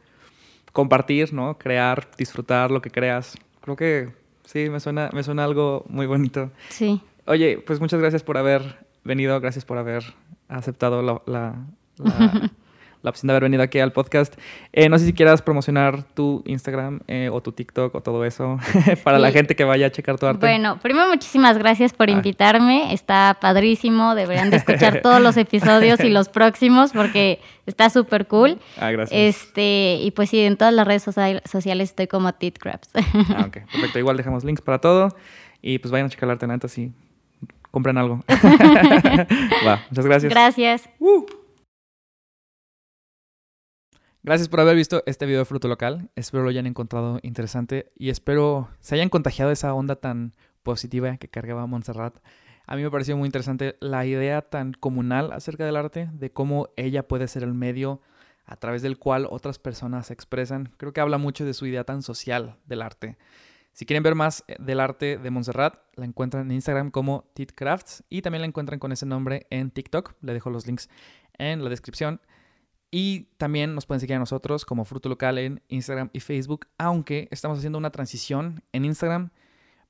[0.72, 1.58] compartir, ¿no?
[1.58, 3.38] Crear, disfrutar lo que creas.
[3.62, 4.10] Creo que
[4.46, 6.52] sí, me suena, me suena algo muy bonito.
[6.70, 7.02] Sí.
[7.26, 10.04] Oye, pues muchas gracias por haber venido, gracias por haber
[10.48, 11.56] aceptado la, la,
[11.98, 12.52] la-
[13.04, 14.36] la opción de haber venido aquí al podcast.
[14.74, 18.60] Eh, no sé si quieras promocionar tu Instagram eh, o tu TikTok o todo eso
[19.04, 20.40] para la gente que vaya a checar tu arte.
[20.46, 22.12] Bueno, primero muchísimas gracias por Ah.
[22.12, 22.94] invitarme.
[22.94, 24.14] Está padrísimo.
[24.16, 28.60] Deberían de escuchar todos los episodios y los próximos porque está súper cool.
[28.80, 29.20] Ah, gracias.
[29.20, 32.90] Este, y pues sí, en todas las redes social- sociales estoy como Titcraps.
[32.96, 34.00] Ah, ok, perfecto.
[34.00, 35.16] Igual dejamos links para todo.
[35.62, 36.92] Y pues vayan a checar el arte, neta, sí.
[37.72, 38.20] Compren algo.
[39.66, 40.30] Va, muchas gracias.
[40.32, 40.90] Gracias.
[44.24, 46.12] Gracias por haber visto este video de Fruto Local.
[46.16, 51.28] Espero lo hayan encontrado interesante y espero se hayan contagiado esa onda tan positiva que
[51.28, 52.20] cargaba Montserrat.
[52.68, 56.70] A mí me pareció muy interesante la idea tan comunal acerca del arte, de cómo
[56.76, 58.00] ella puede ser el medio
[58.46, 60.72] a través del cual otras personas se expresan.
[60.78, 63.18] Creo que habla mucho de su idea tan social del arte.
[63.74, 68.04] Si quieren ver más eh, del arte de Montserrat, la encuentran en Instagram como Titcrafts
[68.08, 70.14] y también la encuentran con ese nombre en TikTok.
[70.22, 70.90] Le dejo los links
[71.40, 72.22] en la descripción.
[72.92, 77.30] Y también nos pueden seguir a nosotros como Fruto Local en Instagram y Facebook, aunque
[77.32, 79.30] estamos haciendo una transición en Instagram.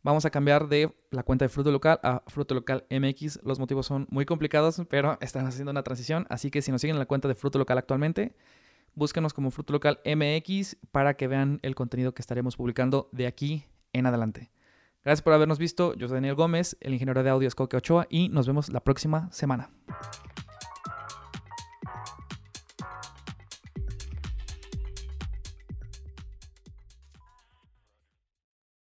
[0.03, 3.39] Vamos a cambiar de la cuenta de Fruto Local a Fruto Local MX.
[3.43, 6.27] Los motivos son muy complicados, pero estamos haciendo una transición.
[6.29, 8.35] Así que si nos siguen en la cuenta de Fruto Local actualmente,
[8.93, 13.65] búsquenos como Fruto Local MX para que vean el contenido que estaremos publicando de aquí
[13.93, 14.51] en adelante.
[15.03, 15.95] Gracias por habernos visto.
[15.95, 19.31] Yo soy Daniel Gómez, el ingeniero de audio Coque Ochoa y nos vemos la próxima
[19.31, 19.71] semana.